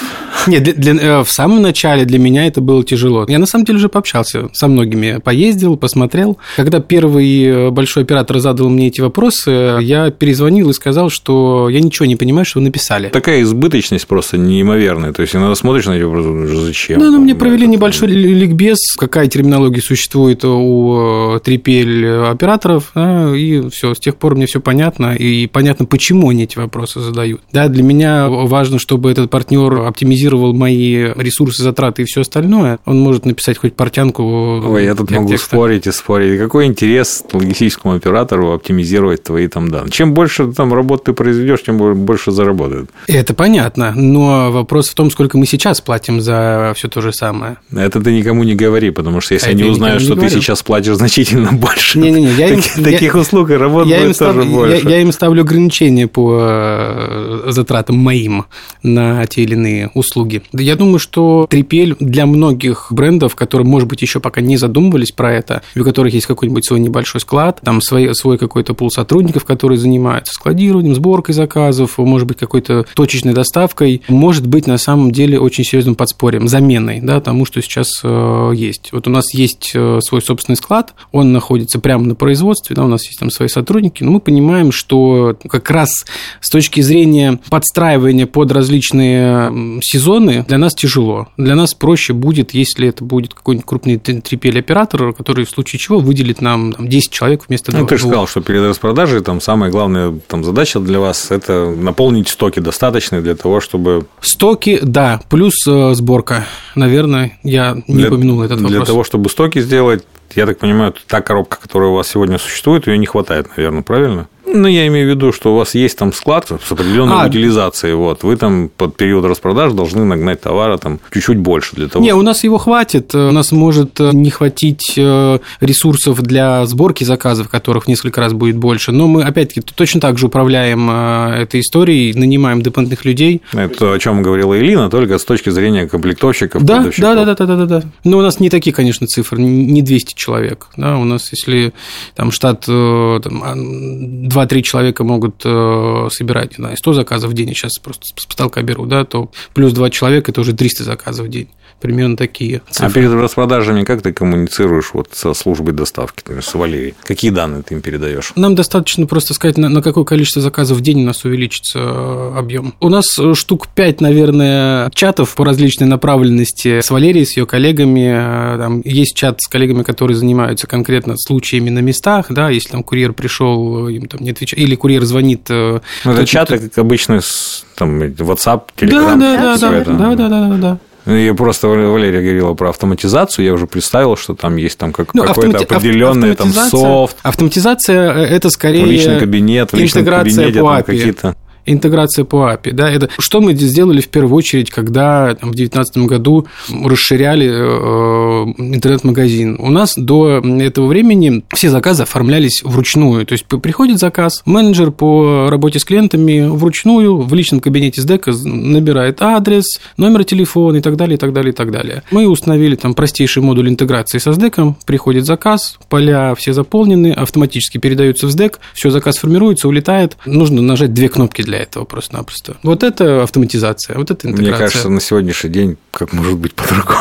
[0.47, 3.25] Нет, для, для, э, в самом начале для меня это было тяжело.
[3.27, 6.37] Я на самом деле уже пообщался со многими, поездил, посмотрел.
[6.55, 11.81] Когда первый э, большой оператор задал мне эти вопросы, я перезвонил и сказал, что я
[11.81, 13.09] ничего не понимаю, что вы написали.
[13.09, 15.13] Такая избыточность просто неимоверная.
[15.13, 16.99] То есть, иногда смотришь на эти вопросы, зачем?
[16.99, 23.93] Да, ну, мне провели небольшой ликбез, какая терминология существует у 3PL операторов, да, и все,
[23.93, 27.41] с тех пор мне все понятно, и понятно, почему они эти вопросы задают.
[27.51, 32.79] Да, для меня важно, чтобы этот партнер оптимизировал мои ресурсы, затраты и все остальное.
[32.85, 34.23] Он может написать хоть портянку.
[34.65, 35.47] Ой, я тут могу текста.
[35.47, 36.39] спорить и спорить.
[36.39, 37.23] Какой интерес
[37.55, 39.91] логистическому оператору оптимизировать твои там данные?
[39.91, 42.89] Чем больше там работы ты произведешь, тем больше заработает.
[43.07, 47.57] Это понятно, но вопрос в том, сколько мы сейчас платим за все то же самое.
[47.71, 50.95] Это ты никому не говори, потому что если а они узнают, что ты сейчас платишь
[50.95, 54.41] значительно больше, не, не, не, я им, таких я, услуг и работ я будет тоже
[54.41, 54.83] став, больше.
[54.83, 58.45] Я, я им ставлю ограничения по э, затратам моим
[58.83, 60.41] на те или иные услуги.
[60.53, 65.33] Я думаю, что 3PL для многих брендов, которые, может быть, еще пока не задумывались про
[65.33, 69.77] это, у которых есть какой-нибудь свой небольшой склад, там свой, свой какой-то пул сотрудников, которые
[69.77, 75.63] занимаются складированием, сборкой заказов, может быть, какой-то точечной доставкой, может быть, на самом деле, очень
[75.63, 78.89] серьезным подспорьем, заменой, да, тому, что сейчас э, есть.
[78.91, 82.87] Вот у нас есть э, свой собственный склад, он находится прямо на производстве, да, у
[82.87, 86.05] нас есть там свои сотрудники, но мы понимаем, что как раз
[86.41, 91.27] с точки зрения подстраивания под различные сезоны для нас тяжело.
[91.37, 96.41] Для нас проще будет, если это будет какой-нибудь крупный 3PL-оператор, который в случае чего выделит
[96.41, 97.89] нам там, 10 человек вместо ну, двух.
[97.91, 101.69] Ну, ты же сказал, что перед распродажей там самая главная там, задача для вас– это
[101.69, 104.05] наполнить стоки достаточные для того, чтобы…
[104.21, 106.45] Стоки, да, плюс э, сборка.
[106.75, 108.71] Наверное, я не для, упомянул этот вопрос.
[108.71, 110.03] Для того, чтобы стоки сделать,
[110.35, 114.27] я так понимаю, та коробка, которая у вас сегодня существует, ее не хватает, наверное, правильно?
[114.47, 117.95] Ну, я имею в виду, что у вас есть там склад с определенной а, утилизацией.
[117.95, 118.23] Вот.
[118.23, 122.03] Вы там под период распродаж должны нагнать товара там чуть-чуть больше для того.
[122.03, 123.13] Не, у нас его хватит.
[123.15, 128.57] У нас может не хватить э, ресурсов для сборки заказов, которых в несколько раз будет
[128.57, 128.91] больше.
[128.91, 133.41] Но мы, опять-таки, точно так же управляем э, этой историей, нанимаем дополнительных людей.
[133.53, 136.63] Это о чем говорила Элина, только с точки зрения комплектовщиков.
[136.63, 137.83] Да, да, да, да, да, да, да.
[138.03, 140.67] Но у нас не такие, конечно, цифры, не 200 человек.
[140.77, 141.73] Да, у нас, если
[142.15, 147.49] там штат э, там, 2-3 человека могут э, собирать, не знаю, 100 заказов в день,
[147.49, 151.27] я сейчас просто с потолка беру, да, то плюс 2 человека– это уже 300 заказов
[151.27, 152.87] в день примерно такие а цифры.
[152.87, 156.95] А перед распродажами как ты коммуницируешь вот со службой доставки, например, с Валерией?
[157.03, 158.31] Какие данные ты им передаешь?
[158.35, 162.33] Нам достаточно просто сказать, на, на какое количество заказов в день у нас увеличится э,
[162.37, 162.75] объем.
[162.79, 168.55] У нас э, штук 5, наверное, чатов по различной направленности с Валерией, с ее коллегами.
[168.55, 172.83] Э, там есть чат с коллегами, которые занимаются конкретно случаями на местах, да, если там
[172.83, 175.49] курьер пришел, им там не отвечает, или курьер звонит.
[175.49, 179.19] Ну, это чаты, как обычно, с там, WhatsApp, Telegram.
[179.19, 180.79] Да, да, да, да, да, да, да, да.
[181.05, 185.23] Я просто Валерия говорила про автоматизацию, я уже представил, что там есть там как, ну,
[185.23, 185.73] какой-то автомати...
[185.73, 187.17] определенный там софт.
[187.21, 190.83] Автоматизация это скорее в личный кабинет, в личном кабинете по API.
[190.83, 191.35] какие-то
[191.65, 192.71] интеграция по API.
[192.71, 198.53] Да, это что мы сделали в первую очередь, когда там, в 2019 году расширяли э,
[198.57, 199.57] интернет-магазин.
[199.59, 203.25] У нас до этого времени все заказы оформлялись вручную.
[203.25, 208.31] То есть приходит заказ, менеджер по работе с клиентами вручную в личном кабинете с дека
[208.31, 212.03] набирает адрес, номер телефона и так далее, и так далее, и так далее.
[212.11, 218.27] Мы установили там простейший модуль интеграции со SDEC, приходит заказ, поля все заполнены, автоматически передаются
[218.27, 220.17] в SDEC, все, заказ формируется, улетает.
[220.25, 222.57] Нужно нажать две кнопки для для этого просто-напросто.
[222.63, 224.51] Вот это автоматизация, вот это интеграция.
[224.51, 226.99] Мне кажется, на сегодняшний день как может быть по-другому.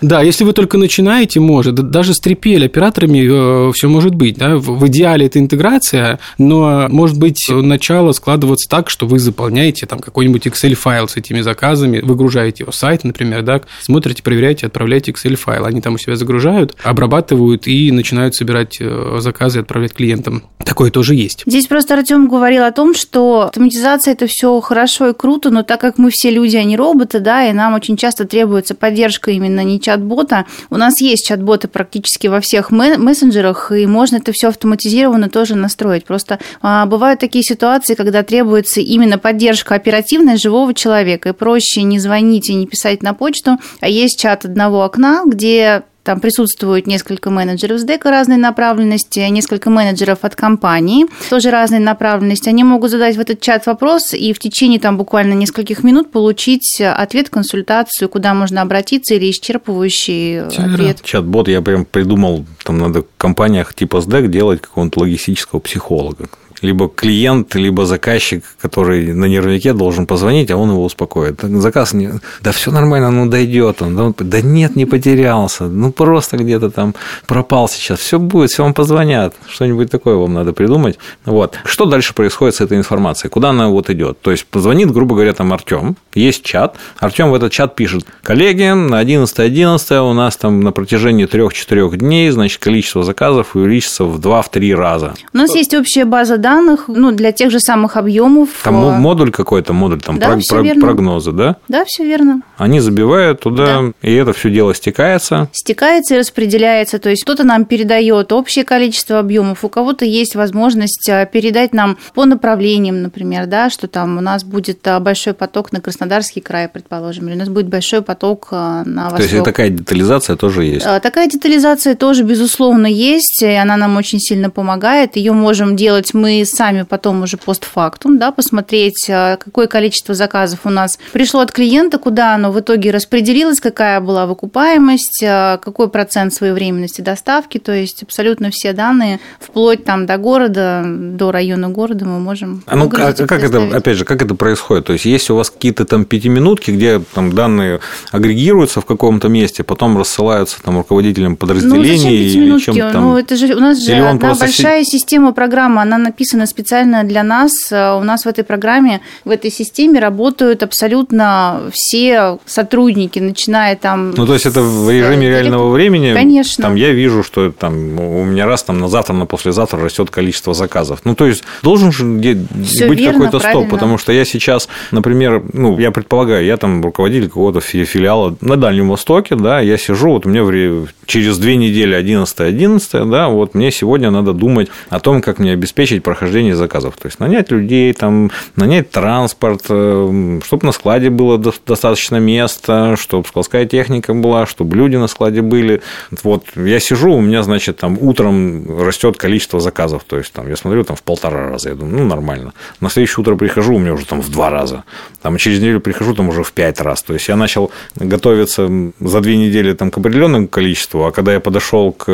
[0.00, 1.74] Да, если вы только начинаете, может.
[1.74, 4.38] Даже с 3PL операторами э, все может быть.
[4.38, 4.56] Да?
[4.56, 10.46] В идеале это интеграция, но может быть начало складываться так, что вы заполняете там какой-нибудь
[10.46, 15.66] Excel-файл с этими заказами, выгружаете его с сайта, например, да, смотрите, проверяете, отправляете Excel-файл.
[15.66, 20.44] Они там у себя загружают, обрабатывают и начинают собирать э, заказы и отправлять клиентам.
[20.64, 21.42] Такое тоже есть.
[21.46, 25.80] Здесь просто Артем говорил о том, что автоматизация это все хорошо и круто, но так
[25.80, 29.64] как мы все люди, а не роботы, да, и нам очень часто требуется поддержка именно
[29.64, 30.44] не чат-бота.
[30.70, 36.04] У нас есть чат-боты практически во всех мессенджерах, и можно это все автоматизированно тоже настроить.
[36.04, 41.98] Просто а, бывают такие ситуации, когда требуется именно поддержка оперативная живого человека, и проще не
[41.98, 47.28] звонить и не писать на почту, а есть чат одного окна, где там присутствует несколько
[47.28, 52.48] менеджеров с дека разной направленности, несколько менеджеров от компании, тоже разной направленности.
[52.48, 56.80] Они могут задать в этот чат вопрос и в течение там буквально нескольких минут получить
[56.80, 61.02] ответ, консультацию, куда можно обратиться или исчерпывающий ответ.
[61.02, 66.30] Чат-бот я прям придумал, там надо в компаниях типа SDEC делать какого-то логистического психолога
[66.62, 71.40] либо клиент, либо заказчик, который на нервике должен позвонить, а он его успокоит.
[71.40, 72.10] Заказ не...
[72.40, 74.14] Да все нормально, ну дойдет он.
[74.18, 75.64] Да, нет, не потерялся.
[75.64, 76.94] Ну просто где-то там
[77.26, 78.00] пропал сейчас.
[78.00, 79.34] Все будет, все вам позвонят.
[79.48, 80.98] Что-нибудь такое вам надо придумать.
[81.24, 81.58] Вот.
[81.64, 83.30] Что дальше происходит с этой информацией?
[83.30, 84.20] Куда она вот идет?
[84.20, 86.76] То есть позвонит, грубо говоря, там Артем, есть чат.
[86.98, 91.96] Артем в этот чат пишет: коллеги, на 11 11 у нас там на протяжении 3-4
[91.96, 95.14] дней, значит, количество заказов увеличится в 2-3 раза.
[95.32, 98.48] У нас есть общая база данных данных, ну, для тех же самых объемов.
[98.64, 101.56] Там модуль какой-то, модуль там да, прог, прог, прогноза, да?
[101.68, 102.40] Да, все верно.
[102.56, 103.92] Они забивают туда, да.
[104.00, 105.48] и это все дело стекается.
[105.52, 106.98] Стекается и распределяется.
[106.98, 111.98] То есть кто-то нам передает общее количество объемов, у кого-то есть возможность а, передать нам
[112.14, 116.68] по направлениям, например, да, что там у нас будет а, большой поток на Краснодарский край,
[116.68, 119.18] предположим, или у нас будет большой поток на восток.
[119.18, 120.86] То есть такая детализация тоже есть?
[121.02, 125.16] Такая детализация тоже, безусловно, есть, и она нам очень сильно помогает.
[125.16, 130.70] Ее можем делать мы сами потом уже постфактум, да, посмотреть, а, какое количество заказов у
[130.70, 136.32] нас пришло от клиента, куда оно в итоге распределилось, какая была выкупаемость, а, какой процент
[136.34, 142.20] своевременности доставки, то есть абсолютно все данные, вплоть там до города, до района города мы
[142.20, 144.86] можем А ну как, как это, опять же, как это происходит?
[144.86, 147.80] То есть есть у вас какие-то там пятиминутки, где там данные
[148.12, 153.02] агрегируются в каком-то месте, потом рассылаются там руководителям подразделений ну, или чем там?
[153.02, 154.98] Ну, это же у нас же одна большая си...
[154.98, 157.52] система программа, она написана написано специально для нас.
[157.70, 164.10] Э, у нас в этой программе, в этой системе работают абсолютно все сотрудники, начиная там...
[164.10, 165.30] Ну, то есть, это в режиме с...
[165.30, 166.12] реального времени?
[166.14, 166.62] Конечно.
[166.62, 170.54] Там я вижу, что там у меня раз там на завтра, на послезавтра растет количество
[170.54, 171.00] заказов.
[171.04, 175.90] Ну, то есть, должен же быть какой-то стоп, потому что я сейчас, например, ну, я
[175.90, 180.86] предполагаю, я там руководитель какого-то филиала на Дальнем Востоке, да, я сижу, вот у меня
[181.06, 185.52] через две недели 11 11 да, вот мне сегодня надо думать о том, как мне
[185.52, 186.96] обеспечить прохождения заказов.
[186.96, 193.26] То есть нанять людей, там, нанять транспорт, э, чтобы на складе было достаточно места, чтобы
[193.28, 195.80] складская техника была, чтобы люди на складе были.
[196.24, 200.02] Вот я сижу, у меня, значит, там утром растет количество заказов.
[200.04, 201.68] То есть там я смотрю, там в полтора раза.
[201.68, 202.52] Я думаю, ну, нормально.
[202.80, 204.82] На следующее утро прихожу, у меня уже там в два раза.
[205.22, 207.02] Там через неделю прихожу, там уже в пять раз.
[207.02, 208.68] То есть я начал готовиться
[209.00, 212.08] за две недели там, к определенному количеству, а когда я подошел к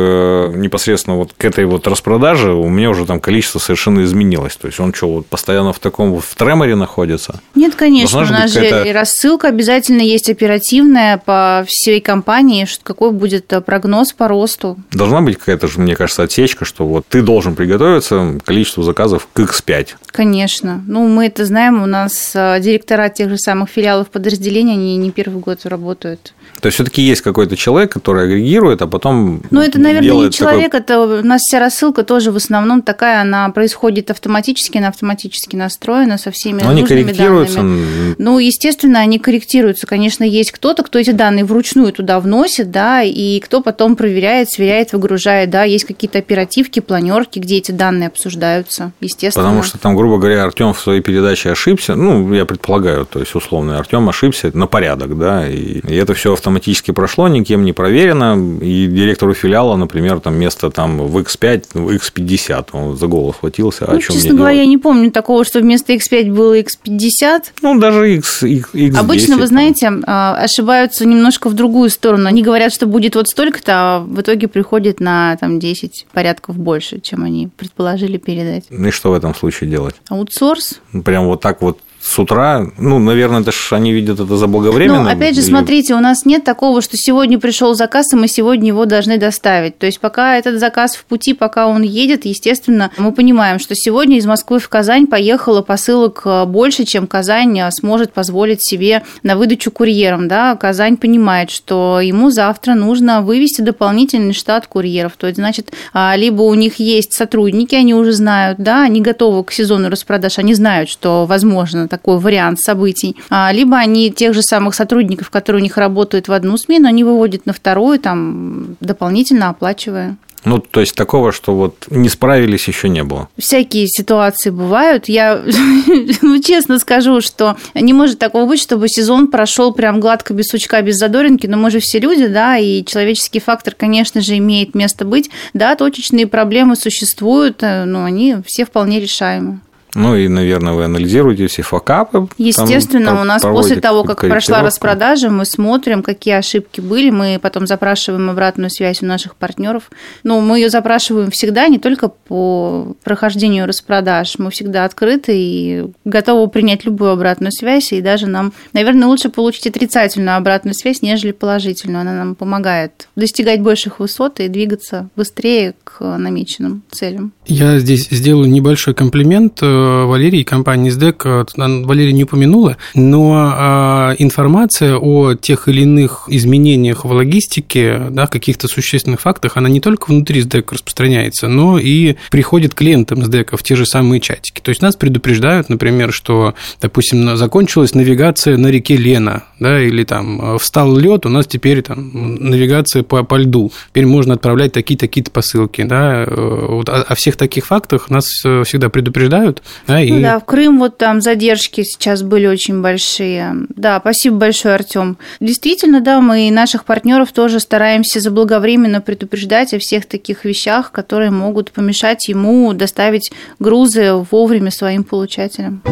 [0.55, 4.57] непосредственно вот к этой вот распродаже, у меня уже там количество совершенно изменилось.
[4.57, 7.41] То есть он что, вот постоянно в таком в треморе находится?
[7.55, 13.13] Нет, конечно, у нас же и рассылка обязательно есть оперативная по всей компании, что какой
[13.13, 14.77] будет э, прогноз по росту.
[14.93, 19.29] Должна быть какая-то же, мне кажется, отсечка, что вот ты должен приготовиться к количеству заказов
[19.33, 19.89] к X5.
[20.07, 20.83] Конечно.
[20.87, 25.11] Ну, мы это знаем, у нас э, директора тех же самых филиалов подразделений, они не
[25.11, 26.35] первый год работают.
[26.61, 29.43] То есть все-таки есть какой-то человек, который агрегирует, а потом.
[29.51, 30.81] Ну, это, наверное, не человек, такой...
[30.81, 33.74] это у нас вся рассылка тоже в основном такая, она происходит
[34.11, 37.57] автоматически, она автоматически настроена со всеми Но нужными они корректируются.
[37.57, 38.15] данными.
[38.19, 39.87] Ну, естественно, они корректируются.
[39.87, 44.93] Конечно, есть кто-то, кто эти данные вручную туда вносит, да, и кто потом проверяет, сверяет,
[44.93, 49.47] выгружает, да, есть какие-то оперативки, планерки, где эти данные обсуждаются, естественно.
[49.47, 53.35] Потому что там, грубо говоря, Артем в своей передаче ошибся, ну, я предполагаю, то есть
[53.35, 58.39] условно, Артем ошибся на порядок, да, и, и это все автоматически прошло, никем не проверено,
[58.61, 63.35] и директору филиала, например, там место там в X5, в X50, он за голову
[63.71, 64.67] схватился, ну, о чем честно говоря, делать?
[64.67, 67.45] я не помню такого, что вместо X5 было X50.
[67.63, 68.97] Ну, даже X, X, X10.
[68.97, 72.27] Обычно, вы знаете, а, ошибаются немножко в другую сторону.
[72.27, 77.01] Они говорят, что будет вот столько-то, а в итоге приходит на там 10 порядков больше,
[77.01, 78.65] чем они предположили передать.
[78.71, 79.97] Ну и что в этом случае делать?
[80.09, 80.81] Аутсорс.
[81.05, 85.05] Прям вот так вот с утра, ну, наверное, это ж они видят это заблаговременно.
[85.05, 85.49] Ну, опять же, или...
[85.49, 89.79] смотрите, у нас нет такого, что сегодня пришел заказ, и мы сегодня его должны доставить.
[89.79, 94.19] То есть, пока этот заказ в пути, пока он едет, естественно, мы понимаем, что сегодня
[94.19, 99.35] из Москвы в Казань поехало посылок э, больше, чем Казань э, сможет позволить себе на
[99.35, 100.29] выдачу курьерам.
[100.29, 100.57] Да?
[100.57, 105.15] Казань понимает, что ему завтра нужно вывести дополнительный штат курьеров.
[105.17, 109.43] То есть, значит, а, либо у них есть сотрудники, они уже знают, да, они готовы
[109.43, 113.17] к сезону распродаж, они знают, что возможно такой вариант событий.
[113.31, 117.05] А, либо они тех же самых сотрудников, которые у них работают в одну смену, они
[117.05, 120.17] выводят на вторую, там, дополнительно оплачивая.
[120.45, 123.29] Ну, то есть такого, что вот не справились, еще не было.
[123.39, 125.09] Всякие ситуации бывают.
[125.09, 125.43] Я
[126.23, 130.83] ну, честно скажу, что не может такого быть, чтобы сезон прошел прям гладко, без сучка,
[130.83, 131.47] без задоринки.
[131.47, 135.31] Но мы же все люди, да, и человеческий фактор, конечно же, имеет место быть.
[135.55, 139.61] Да, точечные проблемы существуют, э, но они все вполне решаемы.
[139.95, 142.29] Ну и, наверное, вы анализируете все факапы.
[142.39, 147.39] Естественно, там, у нас после того, как прошла распродажа, мы смотрим, какие ошибки были, мы
[147.41, 149.91] потом запрашиваем обратную связь у наших партнеров.
[150.23, 154.39] Ну, мы ее запрашиваем всегда, не только по прохождению распродаж.
[154.39, 157.93] Мы всегда открыты и готовы принять любую обратную связь.
[157.93, 162.01] И даже нам, наверное, лучше получить отрицательную обратную связь, нежели положительную.
[162.01, 167.33] Она нам помогает достигать больших высот и двигаться быстрее к намеченным целям.
[167.47, 169.63] Я здесь сделаю небольшой комплимент
[170.07, 171.27] Валерии и компании СДЭК.
[171.57, 178.69] Валерия не упомянула, но а, информация о тех или иных изменениях в логистике, да, каких-то
[178.69, 183.77] существенных фактах, она не только внутри СДЭК распространяется, но и приходит клиентам СДЭКа в те
[183.77, 184.61] же самые чатики.
[184.61, 190.59] То есть нас предупреждают, например, что, допустим, закончилась навигация на реке Лена, да, или там
[190.59, 192.11] встал лед, у нас теперь там
[192.41, 197.67] навигация по, по льду, теперь можно отправлять такие-такие-то посылки, да, вот о, о всех таких
[197.67, 200.23] фактах нас э, всегда предупреждают, да, и...
[200.23, 203.55] да, в Крым вот там задержки сейчас были очень большие.
[203.71, 205.19] Да, спасибо большое, Артем.
[205.41, 211.31] Действительно, да, мы и наших партнеров тоже стараемся заблаговременно предупреждать о всех таких вещах, которые
[211.31, 215.83] могут помешать ему доставить грузы вовремя своим получателям.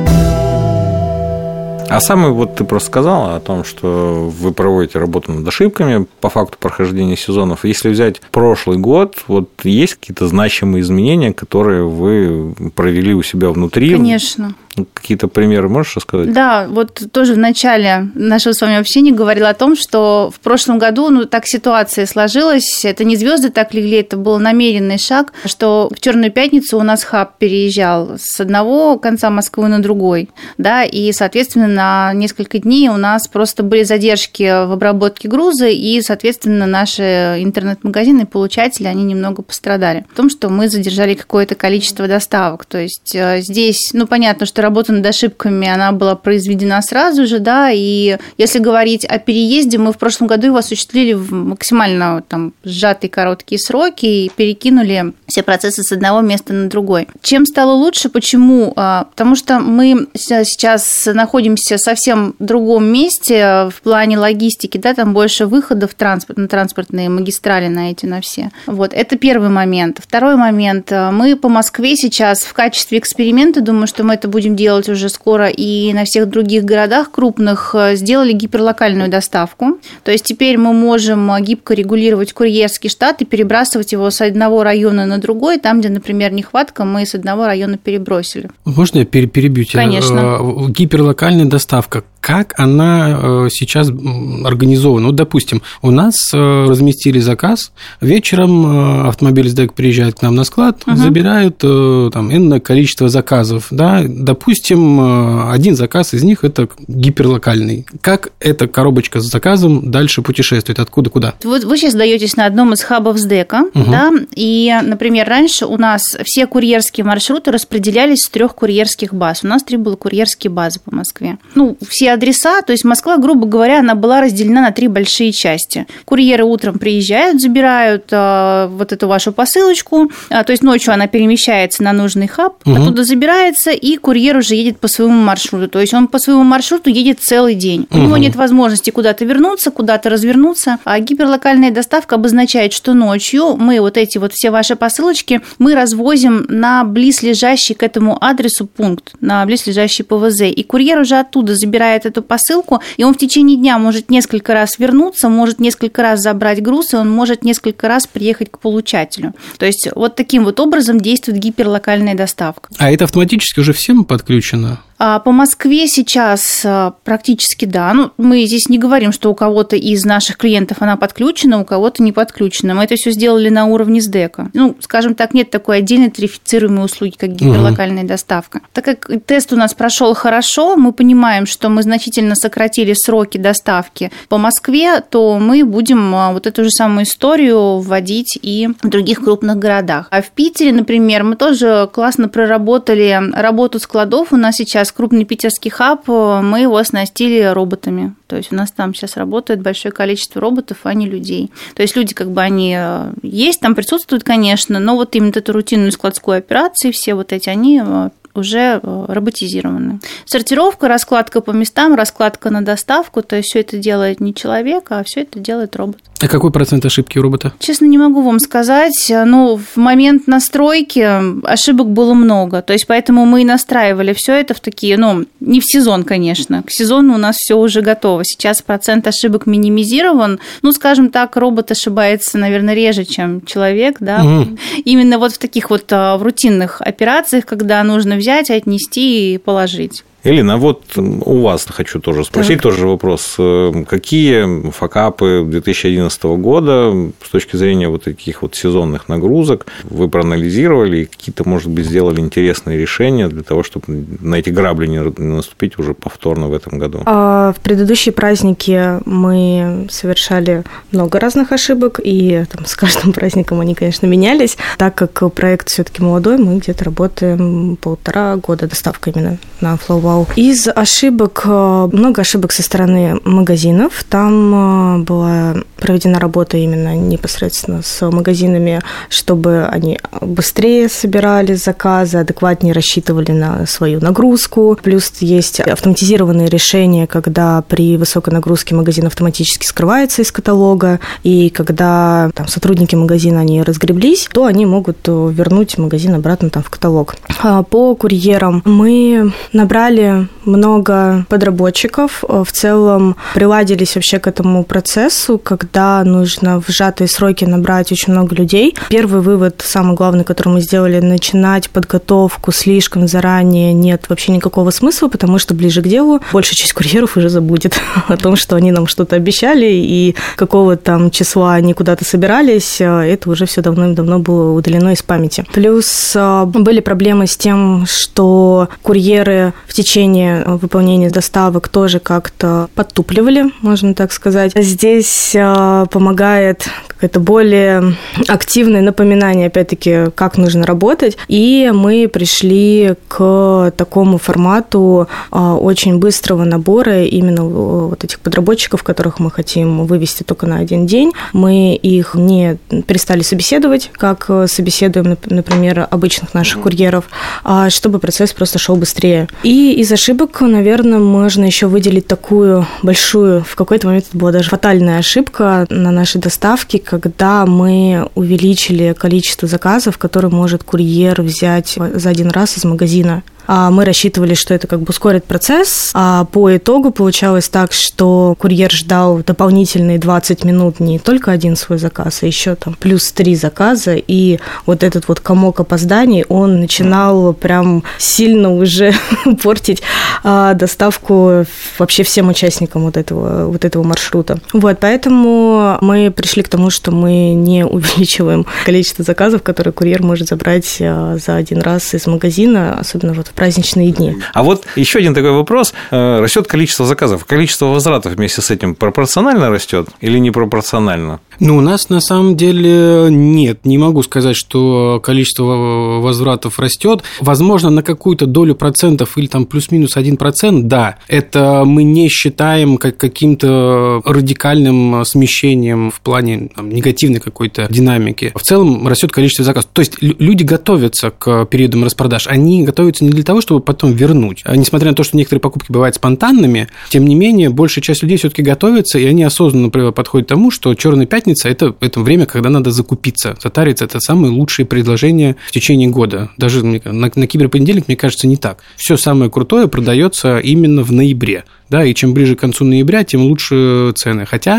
[1.92, 6.30] А самый вот ты просто сказала о том, что вы проводите работу над ошибками по
[6.30, 7.64] факту прохождения сезонов.
[7.64, 13.92] Если взять прошлый год, вот есть какие-то значимые изменения, которые вы провели у себя внутри?
[13.94, 14.54] Конечно.
[14.94, 16.32] Какие-то примеры можешь рассказать?
[16.32, 20.78] Да, вот тоже в начале нашего с вами общения говорила о том, что в прошлом
[20.78, 25.90] году, ну, так ситуация сложилась, это не звезды так легли, это был намеренный шаг, что
[25.94, 31.12] в Черную пятницу у нас хаб переезжал с одного конца Москвы на другой, да, и,
[31.12, 37.02] соответственно, на несколько дней у нас просто были задержки в обработке груза, и, соответственно, наши
[37.40, 40.06] интернет-магазины, получатели, они немного пострадали.
[40.12, 44.61] В том, что мы задержали какое-то количество доставок, то есть э, здесь, ну, понятно, что
[44.62, 49.92] работа над ошибками, она была произведена сразу же, да, и если говорить о переезде, мы
[49.92, 55.82] в прошлом году его осуществили в максимально там сжатые короткие сроки и перекинули все процессы
[55.82, 57.08] с одного места на другой.
[57.22, 58.08] Чем стало лучше?
[58.08, 58.72] Почему?
[58.76, 65.46] А, потому что мы сейчас находимся совсем другом месте в плане логистики, да, там больше
[65.46, 68.50] выходов транспорт, на транспортные магистрали на эти, на все.
[68.66, 69.98] Вот, это первый момент.
[70.02, 70.90] Второй момент.
[70.90, 75.48] Мы по Москве сейчас в качестве эксперимента, думаю, что мы это будем делать уже скоро
[75.48, 79.78] и на всех других городах крупных, сделали гиперлокальную доставку.
[80.04, 85.06] То есть теперь мы можем гибко регулировать курьерский штат и перебрасывать его с одного района
[85.06, 88.50] на другой, там, где, например, нехватка, мы с одного района перебросили.
[88.64, 89.82] Можно я перебью тебя?
[89.82, 90.38] Конечно.
[90.40, 95.08] Э, гиперлокальная доставка как она э, сейчас организована.
[95.08, 100.44] Вот, допустим, у нас э, разместили заказ, вечером э, автомобиль СДЭК приезжает к нам на
[100.44, 100.96] склад, угу.
[100.96, 107.86] забирают там энное количество заказов, да, допустим, один заказ из них это гиперлокальный.
[108.00, 111.34] Как эта коробочка с заказом дальше путешествует, откуда куда?
[111.42, 113.90] Вот вы сейчас даетесь на одном из хабов СДЭКа, угу.
[113.90, 119.40] да, и, например, раньше у нас все курьерские маршруты распределялись с трех курьерских баз.
[119.42, 121.38] У нас три было курьерские базы по Москве.
[121.56, 125.86] Ну, все адреса, то есть Москва, грубо говоря, она была разделена на три большие части.
[126.04, 131.82] Курьеры утром приезжают, забирают э, вот эту вашу посылочку, э, то есть ночью она перемещается
[131.82, 132.74] на нужный хаб, угу.
[132.74, 135.68] оттуда забирается, и курьер уже едет по своему маршруту.
[135.68, 137.86] То есть он по своему маршруту едет целый день.
[137.90, 137.98] Угу.
[137.98, 140.78] У него нет возможности куда-то вернуться, куда-то развернуться.
[140.84, 146.46] А гиперлокальная доставка обозначает, что ночью мы вот эти вот все ваши посылочки мы развозим
[146.48, 150.42] на близлежащий к этому адресу пункт, на близлежащий ПВЗ.
[150.42, 154.54] И курьер уже оттуда забирает получает эту посылку, и он в течение дня может несколько
[154.54, 159.34] раз вернуться, может несколько раз забрать груз, и он может несколько раз приехать к получателю.
[159.58, 162.68] То есть вот таким вот образом действует гиперлокальная доставка.
[162.78, 164.80] А это автоматически уже всем подключено?
[165.04, 167.92] А по Москве сейчас а, практически да.
[167.92, 172.04] Ну, мы здесь не говорим, что у кого-то из наших клиентов она подключена, у кого-то
[172.04, 172.76] не подключена.
[172.76, 174.50] Мы это все сделали на уровне СДЭКа.
[174.54, 178.10] Ну, скажем так, нет такой отдельной тарифицируемой услуги, как гиперлокальная угу.
[178.10, 178.60] доставка.
[178.72, 184.12] Так как тест у нас прошел хорошо, мы понимаем, что мы значительно сократили сроки доставки
[184.28, 189.24] по Москве, то мы будем а, вот эту же самую историю вводить и в других
[189.24, 190.06] крупных городах.
[190.12, 194.32] А в Питере, например, мы тоже классно проработали работу складов.
[194.32, 198.14] У нас сейчас крупный питерский хаб, э, мы его оснастили роботами.
[198.26, 201.50] То есть у нас там сейчас работает большое количество роботов, а не людей.
[201.74, 205.52] То есть люди как бы они э, есть, там присутствуют, конечно, но вот именно эту
[205.52, 210.00] рутинную складскую операцию, все вот эти, они э, уже роботизированы.
[210.24, 215.02] Сортировка, раскладка по местам, раскладка на доставку, то есть все это делает не человек, а
[215.04, 215.98] все это делает робот.
[216.22, 217.52] А какой процент ошибки у робота?
[217.58, 219.12] Честно, не могу вам сказать.
[219.26, 222.62] Но в момент настройки ошибок было много.
[222.62, 226.62] То есть, поэтому мы и настраивали все это в такие, ну, не в сезон, конечно.
[226.62, 228.24] К сезону у нас все уже готово.
[228.24, 230.38] Сейчас процент ошибок минимизирован.
[230.62, 234.22] Ну, скажем так, робот ошибается, наверное, реже, чем человек, да.
[234.22, 234.58] Угу.
[234.84, 240.04] Именно вот в таких вот а, в рутинных операциях, когда нужно взять, отнести и положить.
[240.24, 242.62] Элина, вот у вас хочу тоже спросить так.
[242.62, 243.34] тоже вопрос.
[243.38, 246.92] Э, какие факапы 2011 года
[247.24, 252.20] с точки зрения вот таких вот сезонных нагрузок вы проанализировали и какие-то, может быть, сделали
[252.20, 257.00] интересные решения для того, чтобы на эти грабли не наступить уже повторно в этом году?
[257.04, 260.62] А, в предыдущие праздники мы совершали
[260.92, 264.56] много разных ошибок, и там, с каждым праздником они, конечно, менялись.
[264.78, 270.26] Так как проект все-таки молодой, мы где-то работаем полтора года доставка именно на Flow Вау.
[270.36, 274.04] Из ошибок, э, много ошибок со стороны магазинов.
[274.08, 282.72] Там э, была проведена работа именно непосредственно с магазинами, чтобы они быстрее собирали заказы, адекватнее
[282.72, 284.78] рассчитывали на свою нагрузку.
[284.80, 292.30] Плюс есть автоматизированные решения, когда при высокой нагрузке магазин автоматически скрывается из каталога, и когда
[292.34, 297.16] там, сотрудники магазина они разгреблись, то они могут вернуть магазин обратно там, в каталог.
[297.42, 302.24] А по курьерам мы набрали набрали много подработчиков.
[302.28, 308.12] Э, в целом приладились вообще к этому процессу, когда нужно в сжатые сроки набрать очень
[308.12, 308.76] много людей.
[308.88, 315.08] Первый вывод, самый главный, который мы сделали, начинать подготовку слишком заранее нет вообще никакого смысла,
[315.08, 318.86] потому что ближе к делу большая часть курьеров уже забудет о том, что они нам
[318.86, 324.52] что-то обещали, и какого там числа они куда-то собирались, э, это уже все давно-давно было
[324.52, 325.44] удалено из памяти.
[325.52, 332.68] Плюс э, были проблемы с тем, что курьеры в течение плане выполнения доставок тоже как-то
[332.74, 334.52] подтупливали, можно так сказать.
[334.54, 337.96] Здесь а, помогает какое-то более
[338.28, 341.18] активное напоминание, опять-таки, как нужно работать.
[341.28, 349.18] И мы пришли к такому формату а, очень быстрого набора именно вот этих подработчиков, которых
[349.18, 351.12] мы хотим вывести только на один день.
[351.32, 357.04] Мы их не перестали собеседовать, как собеседуем, например, обычных наших курьеров,
[357.44, 359.28] а чтобы процесс просто шел быстрее.
[359.42, 364.48] И из ошибок, наверное, можно еще выделить такую большую, в какой-то момент это была даже
[364.48, 372.10] фатальная ошибка на нашей доставке, когда мы увеличили количество заказов, которые может курьер взять за
[372.10, 373.24] один раз из магазина.
[373.46, 378.34] А мы рассчитывали, что это как бы ускорит процесс, а по итогу получалось так, что
[378.38, 383.34] курьер ждал дополнительные 20 минут не только один свой заказ, а еще там плюс три
[383.34, 388.92] заказа, и вот этот вот комок опозданий, он начинал прям сильно уже
[389.42, 389.82] портить
[390.24, 391.44] а, доставку
[391.78, 394.38] вообще всем участникам вот этого, вот этого маршрута.
[394.52, 400.28] Вот, поэтому мы пришли к тому, что мы не увеличиваем количество заказов, которые курьер может
[400.28, 404.22] забрать а, за один раз из магазина, особенно вот в праздничные дни.
[404.34, 405.74] А вот еще один такой вопрос.
[405.90, 407.24] Э, растет количество заказов.
[407.24, 411.18] Количество возвратов вместе с этим пропорционально растет или непропорционально?
[411.40, 413.64] Ну, у нас на самом деле нет.
[413.64, 417.02] Не могу сказать, что количество возвратов растет.
[417.20, 420.96] Возможно, на какую-то долю процентов или там плюс-минус один процент, да.
[421.08, 428.32] Это мы не считаем как каким-то радикальным смещением в плане там, негативной какой-то динамики.
[428.34, 429.70] В целом растет количество заказов.
[429.72, 432.26] То есть люди готовятся к периодам распродаж.
[432.26, 434.42] Они готовятся не для того, чтобы потом вернуть.
[434.44, 438.18] А несмотря на то, что некоторые покупки бывают спонтанными, тем не менее, большая часть людей
[438.18, 442.50] все-таки готовится, и они осознанно подходят к тому, что черная пятница это, это время, когда
[442.50, 443.36] надо закупиться.
[443.40, 446.30] Затариться это самые лучшие предложения в течение года.
[446.36, 448.58] Даже на, на киберпонедельник, мне кажется, не так.
[448.76, 453.22] Все самое крутое продается именно в ноябре да, и чем ближе к концу ноября, тем
[453.22, 454.26] лучше цены.
[454.26, 454.58] Хотя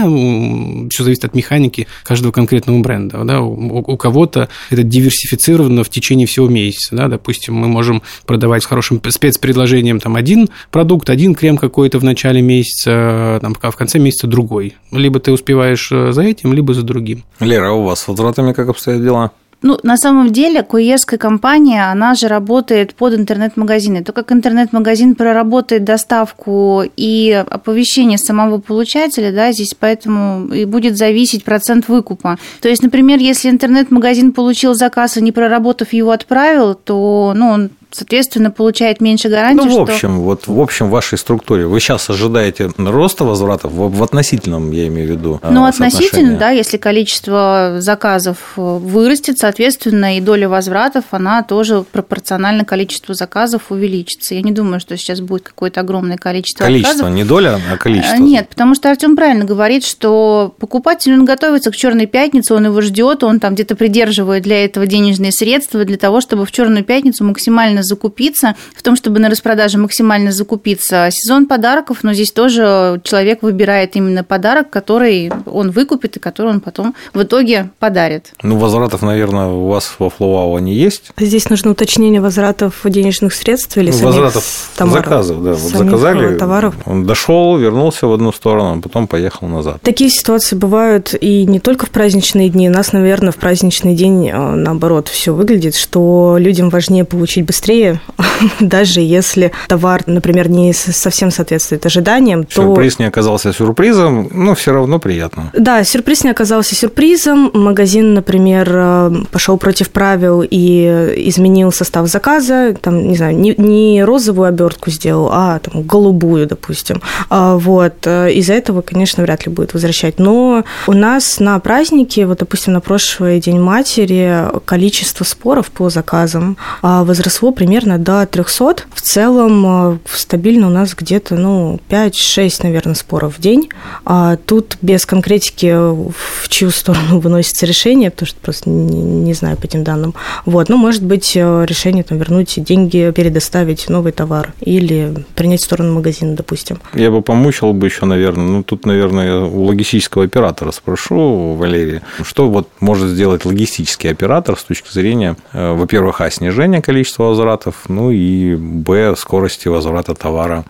[0.89, 6.25] все зависит от механики каждого конкретного бренда, да, у, у кого-то это диверсифицировано в течение
[6.25, 11.57] всего месяца, да, допустим, мы можем продавать с хорошим спецпредложением там один продукт, один крем
[11.57, 14.73] какой-то в начале месяца, там, а в конце месяца другой.
[14.91, 17.23] Либо ты успеваешь э, за этим, либо за другим.
[17.39, 19.31] Лера, а у вас с возвратами как обстоят дела?
[19.63, 24.03] Ну, на самом деле, курьерская компания, она же работает под интернет-магазины.
[24.03, 31.45] То, как интернет-магазин проработает доставку и оповещение самого получателя, да, здесь поэтому и будет зависеть
[31.45, 32.37] процент выкупа.
[32.61, 37.69] То есть, например, если интернет-магазин получил заказ и не проработав его отправил, то ну, он
[37.93, 39.65] соответственно, получает меньше гарантии.
[39.65, 40.21] Ну, в общем, что...
[40.21, 44.87] вот в общем в вашей структуре вы сейчас ожидаете роста возвратов в, в относительном, я
[44.87, 45.39] имею в виду.
[45.43, 53.13] Ну, относительно, да, если количество заказов вырастет, соответственно, и доля возвратов, она тоже пропорционально количеству
[53.13, 54.35] заказов увеличится.
[54.35, 57.15] Я не думаю, что сейчас будет какое-то огромное количество Количество, заказов.
[57.15, 58.15] не доля, а количество.
[58.15, 62.81] Нет, потому что Артем правильно говорит, что покупатель, он готовится к черной пятнице, он его
[62.81, 67.23] ждет, он там где-то придерживает для этого денежные средства для того, чтобы в черную пятницу
[67.23, 71.09] максимально закупиться, в том, чтобы на распродаже максимально закупиться.
[71.11, 76.61] Сезон подарков, но здесь тоже человек выбирает именно подарок, который он выкупит и который он
[76.61, 78.33] потом в итоге подарит.
[78.41, 81.11] Ну, возвратов, наверное, у вас во Флоуау они есть?
[81.17, 85.05] Здесь нужно уточнение возвратов денежных средств или ну, самих возвратов товаров.
[85.05, 85.53] заказов, да.
[85.53, 86.75] Вот заказали, товаров.
[86.85, 89.81] он дошел, вернулся в одну сторону, а потом поехал назад.
[89.81, 92.69] Такие ситуации бывают и не только в праздничные дни.
[92.69, 97.72] У нас, наверное, в праздничный день э, наоборот все выглядит, что людям важнее получить быстрее
[97.73, 98.01] быстрее,
[98.59, 102.61] даже если товар, например, не совсем соответствует ожиданиям, то...
[102.61, 105.51] Сюрприз не оказался сюрпризом, но все равно приятно.
[105.53, 107.51] Да, сюрприз не оказался сюрпризом.
[107.53, 114.03] Магазин, например, э, пошел против правил и изменил состав заказа, там, не знаю, не, не
[114.03, 117.01] розовую обертку сделал, а там, голубую, допустим.
[117.29, 118.05] А, вот.
[118.05, 120.19] Э, из-за этого, конечно, вряд ли будет возвращать.
[120.19, 126.57] Но у нас на празднике, вот, допустим, на прошлый День матери, количество споров по заказам
[126.81, 128.87] а, возросло примерно до 300.
[128.93, 133.69] В целом э, стабильно у нас где-то ну, 5-6, наверное, споров в день.
[134.03, 139.55] А тут без конкретики, в чью сторону выносится решение, потому что просто не, не знаю
[139.55, 140.13] по этим данным.
[140.45, 140.67] Вот.
[140.67, 146.35] Ну, может быть, э, решение там, вернуть деньги, передоставить новый товар или принять сторону магазина,
[146.35, 146.81] допустим.
[146.93, 148.45] Я бы помучил бы еще, наверное.
[148.45, 154.63] Ну, тут, наверное, у логистического оператора спрошу, Валерия, что вот может сделать логистический оператор с
[154.63, 160.63] точки зрения, э, во-первых, а, снижения количества возвратов, ну и б, скорости возврата товара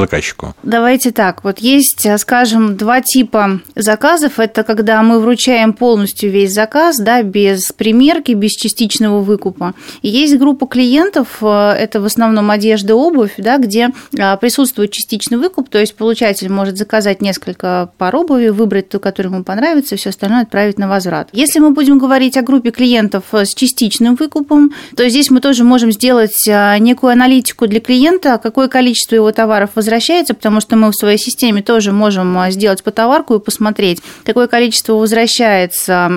[0.00, 0.54] заказчику?
[0.62, 1.44] Давайте так.
[1.44, 4.38] Вот есть, скажем, два типа заказов.
[4.38, 9.74] Это когда мы вручаем полностью весь заказ, да, без примерки, без частичного выкупа.
[10.02, 15.38] И есть группа клиентов, э, это в основном одежда, обувь, да, где а, присутствует частичный
[15.38, 20.10] выкуп, то есть получатель может заказать несколько пар обуви, выбрать ту, которая ему понравится, все
[20.10, 21.28] остальное отправить на возврат.
[21.32, 25.92] Если мы будем говорить о группе клиентов с частичным выкупом, то здесь мы тоже можем
[25.92, 29.85] сделать некую аналитику для клиента, какое количество его товаров возвращается,
[30.34, 34.46] потому что мы в своей системе тоже можем а, сделать по товарку и посмотреть, какое
[34.46, 36.10] количество возвращается,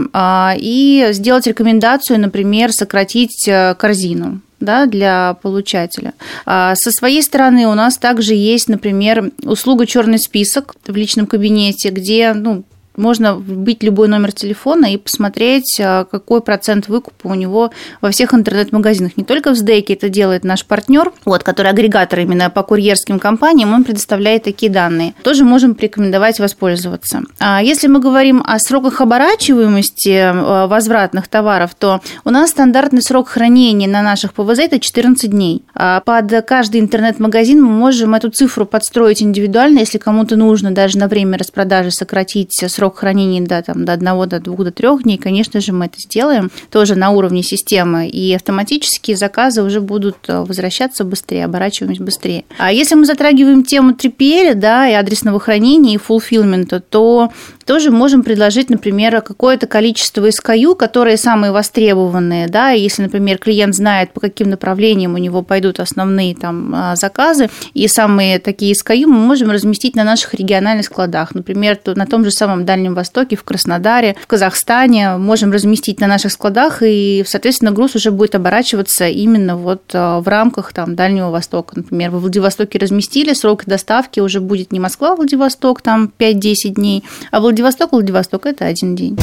[0.58, 6.14] и сделать рекомендацию, например, сократить корзину да, для получателя.
[6.46, 11.90] А со своей стороны у нас также есть, например, услуга черный список в личном кабинете,
[11.90, 12.64] где ну,
[13.00, 17.72] можно вбить любой номер телефона и посмотреть, а, какой процент выкупа у него
[18.02, 19.18] во всех интернет-магазинах.
[19.18, 23.74] Не только в СДЭКе это делает наш партнер, вот, который агрегатор именно по курьерским компаниям,
[23.74, 25.14] он предоставляет такие данные.
[25.24, 27.22] Тоже можем порекомендовать воспользоваться.
[27.40, 33.30] А если мы говорим о сроках оборачиваемости а, возвратных товаров, то у нас стандартный срок
[33.30, 35.64] хранения на наших ПВЗ это 14 дней.
[35.74, 41.38] Под каждый интернет-магазин мы можем эту цифру подстроить индивидуально, если кому-то нужно даже на время
[41.38, 45.62] распродажи сократить срок срок хранения да, там, до одного, до двух, до трех дней, конечно
[45.62, 51.04] же, мы это сделаем тоже на уровне системы, и автоматические заказы уже будут э, возвращаться
[51.04, 52.46] быстрее, оборачиваемость быстрее.
[52.58, 57.32] А если мы затрагиваем тему 3PL, да, и адресного хранения, и фулфилмента, то
[57.70, 64.12] тоже можем предложить, например, какое-то количество SKU, которые самые востребованные, да, если, например, клиент знает,
[64.12, 69.20] по каким направлениям у него пойдут основные там а, заказы, и самые такие SKU мы
[69.20, 74.16] можем разместить на наших региональных складах, например, на том же самом Дальнем Востоке, в Краснодаре,
[74.20, 79.84] в Казахстане, можем разместить на наших складах, и, соответственно, груз уже будет оборачиваться именно вот
[79.94, 81.74] а, в рамках там Дальнего Востока.
[81.76, 87.40] Например, во Владивостоке разместили, срок доставки уже будет не Москва, Владивосток, там 5-10 дней, а
[87.40, 89.18] Владивосток Владивосток, Владивосток– это один день.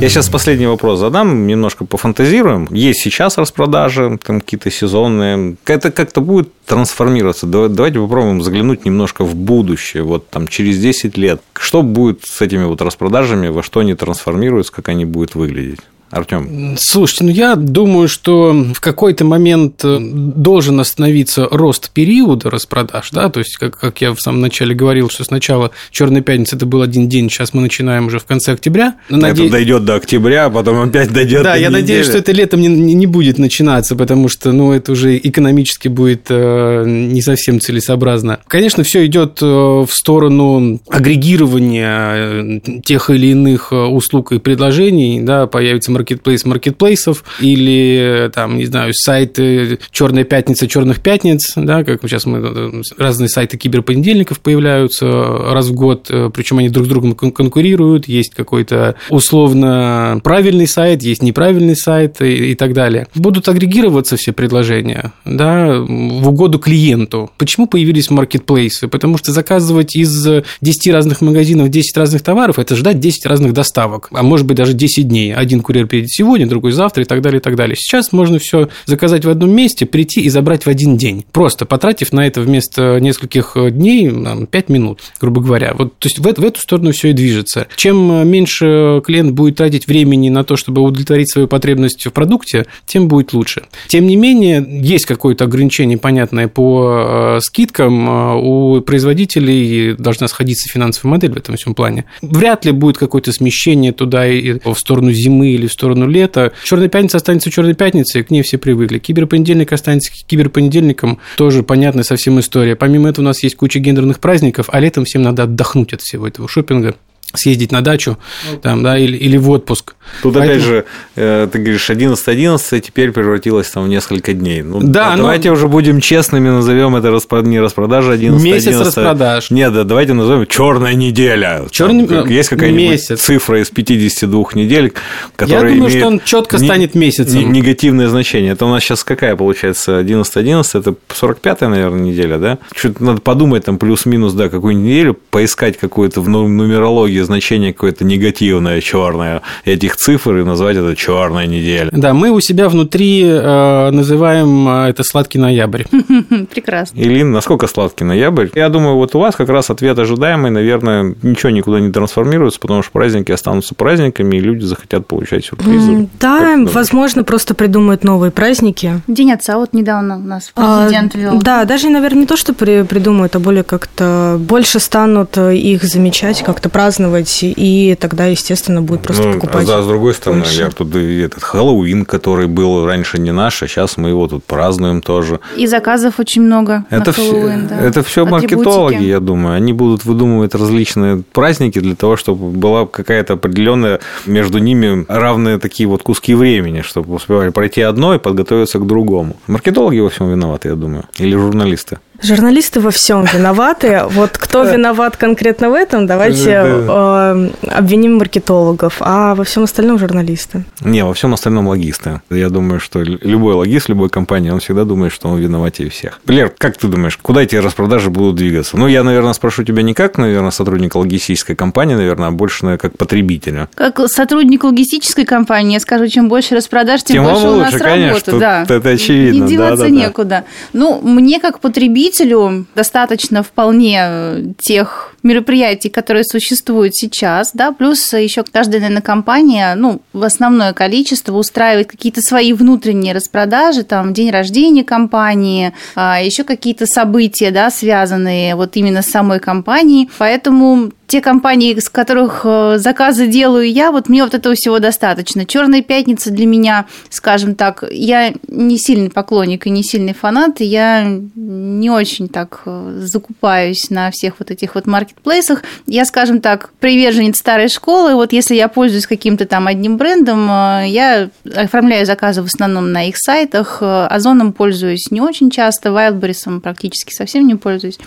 [0.00, 2.68] Я сейчас последний вопрос задам, немножко пофантазируем.
[2.70, 5.56] Есть сейчас распродажи, там какие-то сезонные.
[5.66, 7.46] Это как-то будет трансформироваться.
[7.46, 11.40] Давайте попробуем заглянуть немножко в будущее, вот там через 10 лет.
[11.54, 15.80] Что будет с этими вот распродажами, во что они трансформируются, как они будут выглядеть?
[16.10, 16.76] Артем?
[16.78, 23.28] Слушайте, ну я думаю, что в какой-то момент э, должен остановиться рост периода распродаж, да,
[23.28, 26.82] то есть, как, как я в самом начале говорил, что сначала Черная пятница это был
[26.82, 28.94] один день, сейчас мы начинаем уже в конце октября.
[29.08, 29.44] Наде...
[29.44, 31.82] Это дойдет до октября, а потом опять дойдет да, до я недели.
[31.82, 36.26] надеюсь, что это летом не, не будет начинаться, потому что, ну, это уже экономически будет
[36.28, 38.38] э, не совсем целесообразно.
[38.46, 45.90] Конечно, все идет э, в сторону агрегирования тех или иных услуг и предложений, да, появится
[45.96, 52.82] маркетплейс маркетплейсов или там, не знаю, сайты Черная пятница черных пятниц, да, как сейчас мы
[52.98, 58.96] разные сайты киберпонедельников появляются раз в год, причем они друг с другом конкурируют, есть какой-то
[59.10, 63.06] условно правильный сайт, есть неправильный сайт и, и так далее.
[63.14, 67.30] Будут агрегироваться все предложения, да, в угоду клиенту.
[67.38, 68.88] Почему появились маркетплейсы?
[68.88, 70.26] Потому что заказывать из
[70.60, 74.74] 10 разных магазинов 10 разных товаров– это ждать 10 разных доставок, а может быть даже
[74.74, 75.34] 10 дней.
[75.34, 77.76] Один курьер курьер приедет сегодня, другой завтра и так далее, и так далее.
[77.76, 82.12] Сейчас можно все заказать в одном месте, прийти и забрать в один день, просто потратив
[82.12, 85.74] на это вместо нескольких дней там, 5 минут, грубо говоря.
[85.76, 87.66] Вот, то есть в, в эту сторону все и движется.
[87.76, 93.08] Чем меньше клиент будет тратить времени на то, чтобы удовлетворить свою потребность в продукте, тем
[93.08, 93.64] будет лучше.
[93.88, 98.08] Тем не менее, есть какое-то ограничение, понятное, по э, скидкам.
[98.08, 102.04] Э, у производителей должна сходиться финансовая модель в этом всем плане.
[102.22, 106.52] Вряд ли будет какое-то смещение туда и в сторону зимы или в сторону лета.
[106.64, 108.98] Черная пятница останется черной пятницей, к ней все привыкли.
[108.98, 112.76] Киберпонедельник останется киберпонедельником, тоже понятная совсем история.
[112.76, 116.26] Помимо этого у нас есть куча гендерных праздников, а летом всем надо отдохнуть от всего
[116.26, 116.96] этого шопинга
[117.36, 118.18] съездить на дачу
[118.50, 119.94] ну, там, да, или, или в отпуск.
[120.22, 120.52] Тут Поэтому...
[120.52, 120.84] опять же,
[121.16, 124.62] э, ты говоришь, 11-11 теперь превратилось там в несколько дней.
[124.62, 125.24] Ну, да, а но...
[125.24, 127.46] давайте уже будем честными, назовем это распрод...
[127.46, 129.50] не распродажа 11 Месяц 11, распродаж.
[129.50, 131.64] Нет, да, давайте назовем черная неделя.
[131.70, 133.20] Черный там, Есть какая-нибудь месяц.
[133.20, 134.92] цифра из 52 недель,
[135.34, 137.52] которая Я думаю, что он четко станет месяцем.
[137.52, 138.52] Негативное значение.
[138.52, 140.00] Это у нас сейчас какая получается?
[140.00, 142.58] 11-11, это 45-я, наверное, неделя, да?
[142.74, 148.80] Что-то надо подумать, там плюс-минус, да, какую неделю, поискать какую-то в нумерологии значение какое-то негативное,
[148.80, 151.90] черное этих цифр и назвать это черная неделя.
[151.92, 155.84] Да, мы у себя внутри э, называем э, это сладкий ноябрь.
[156.54, 156.98] Прекрасно.
[156.98, 158.48] Илин, насколько сладкий ноябрь?
[158.54, 162.82] Я думаю, вот у вас как раз ответ ожидаемый, наверное, ничего никуда не трансформируется, потому
[162.82, 166.08] что праздники останутся праздниками, и люди захотят получать сюрпризы.
[166.20, 169.00] Да, возможно, просто придумают новые праздники.
[169.06, 171.38] День отца вот недавно у нас президент а, вел.
[171.38, 176.42] Да, даже, наверное, не то, что при, придумают, а более как-то больше станут их замечать,
[176.42, 179.68] как-то праздновать, и тогда, естественно, будут просто ну, покупать.
[179.68, 183.96] А с другой стороны, я тут этот Хэллоуин, который был раньше не наш, а сейчас
[183.96, 185.40] мы его тут празднуем тоже.
[185.56, 187.80] И заказов очень много это на Хэллоуин, все, да.
[187.80, 189.56] Это все маркетологи, я думаю.
[189.56, 195.88] Они будут выдумывать различные праздники для того, чтобы была какая-то определенная между ними равные такие
[195.88, 199.36] вот куски времени, чтобы успевали пройти одно и подготовиться к другому.
[199.46, 201.04] Маркетологи во всем виноваты, я думаю.
[201.18, 201.98] Или журналисты.
[202.22, 204.02] Журналисты во всем виноваты.
[204.16, 210.64] Вот кто виноват конкретно в этом, давайте э, обвиним маркетологов, а во всем остальном журналисты.
[210.80, 212.22] Не, во всем остальном логисты.
[212.30, 216.20] Я думаю, что любой логист любой компании, он всегда думает, что он виноватее всех.
[216.26, 218.78] Лер, как ты думаешь, куда эти распродажи будут двигаться?
[218.78, 222.80] Ну, я, наверное, спрошу тебя не как, наверное, сотрудника логистической компании, наверное, а больше, наверное,
[222.80, 223.68] как потребителя.
[223.74, 227.82] Как сотрудник логистической компании, я скажу, чем больше распродаж, тем, тем больше лучше, у нас
[227.82, 228.38] конечно, работы.
[228.38, 228.66] Да.
[228.68, 229.44] Это очевидно.
[229.44, 230.28] Не деваться да, да, некуда.
[230.28, 230.44] Да.
[230.72, 238.12] Ну, мне как потребитель потребителю достаточно вполне э, тех мероприятий, которые существуют сейчас, да, плюс
[238.12, 244.30] еще каждая, наверное, компания, ну, в основное количество устраивает какие-то свои внутренние распродажи, там, день
[244.30, 251.20] рождения компании, а еще какие-то события, да, связанные вот именно с самой компанией, поэтому те
[251.20, 255.46] компании, с которых э, заказы делаю я, вот мне вот этого всего достаточно.
[255.46, 261.04] Черная пятница для меня, скажем так, я не сильный поклонник и не сильный фанат, я
[261.34, 265.62] не очень так э, закупаюсь на всех вот этих вот маркетплейсах.
[265.86, 268.14] Я, скажем так, приверженец старой школы.
[268.14, 273.08] Вот если я пользуюсь каким-то там одним брендом, э, я оформляю заказы в основном на
[273.08, 273.78] их сайтах.
[273.80, 277.98] Озоном пользуюсь не очень часто, Wildberries практически совсем не пользуюсь.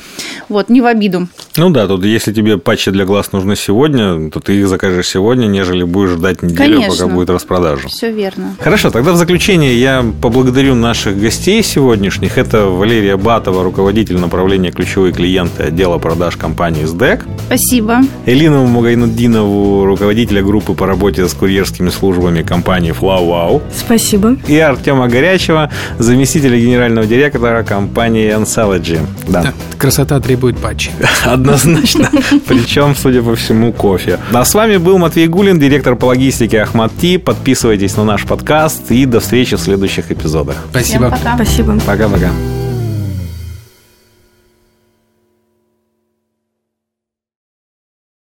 [0.50, 1.28] Вот, не в обиду.
[1.56, 5.08] Ну да, тут если тебе патчи вещи для глаз нужны сегодня, то ты их закажешь
[5.08, 7.06] сегодня, нежели будешь ждать неделю, Конечно.
[7.06, 7.88] пока будет распродажа.
[7.88, 8.56] Все верно.
[8.60, 12.38] Хорошо, тогда в заключение я поблагодарю наших гостей сегодняшних.
[12.38, 17.26] Это Валерия Батова, руководитель направления ключевые клиенты отдела продаж компании СДЭК.
[17.48, 18.02] Спасибо.
[18.26, 23.62] Элину Мугайнуддинову, руководителя группы по работе с курьерскими службами компании FlowWow.
[23.76, 24.38] Спасибо.
[24.48, 29.00] И Артема Горячего, заместителя генерального директора компании Ansology.
[29.28, 29.44] Да.
[29.44, 29.54] да.
[29.78, 30.92] Красота требует патчи.
[31.26, 32.10] Однозначно.
[32.48, 34.20] Причем причем, судя по всему, кофе.
[34.32, 37.18] А с вами был Матвей Гулин, директор по логистике Ахмат Ти.
[37.18, 40.56] Подписывайтесь на наш подкаст и до встречи в следующих эпизодах.
[40.70, 41.10] Спасибо.
[41.10, 41.36] пока.
[41.36, 41.78] Спасибо.
[41.86, 42.59] Пока-пока.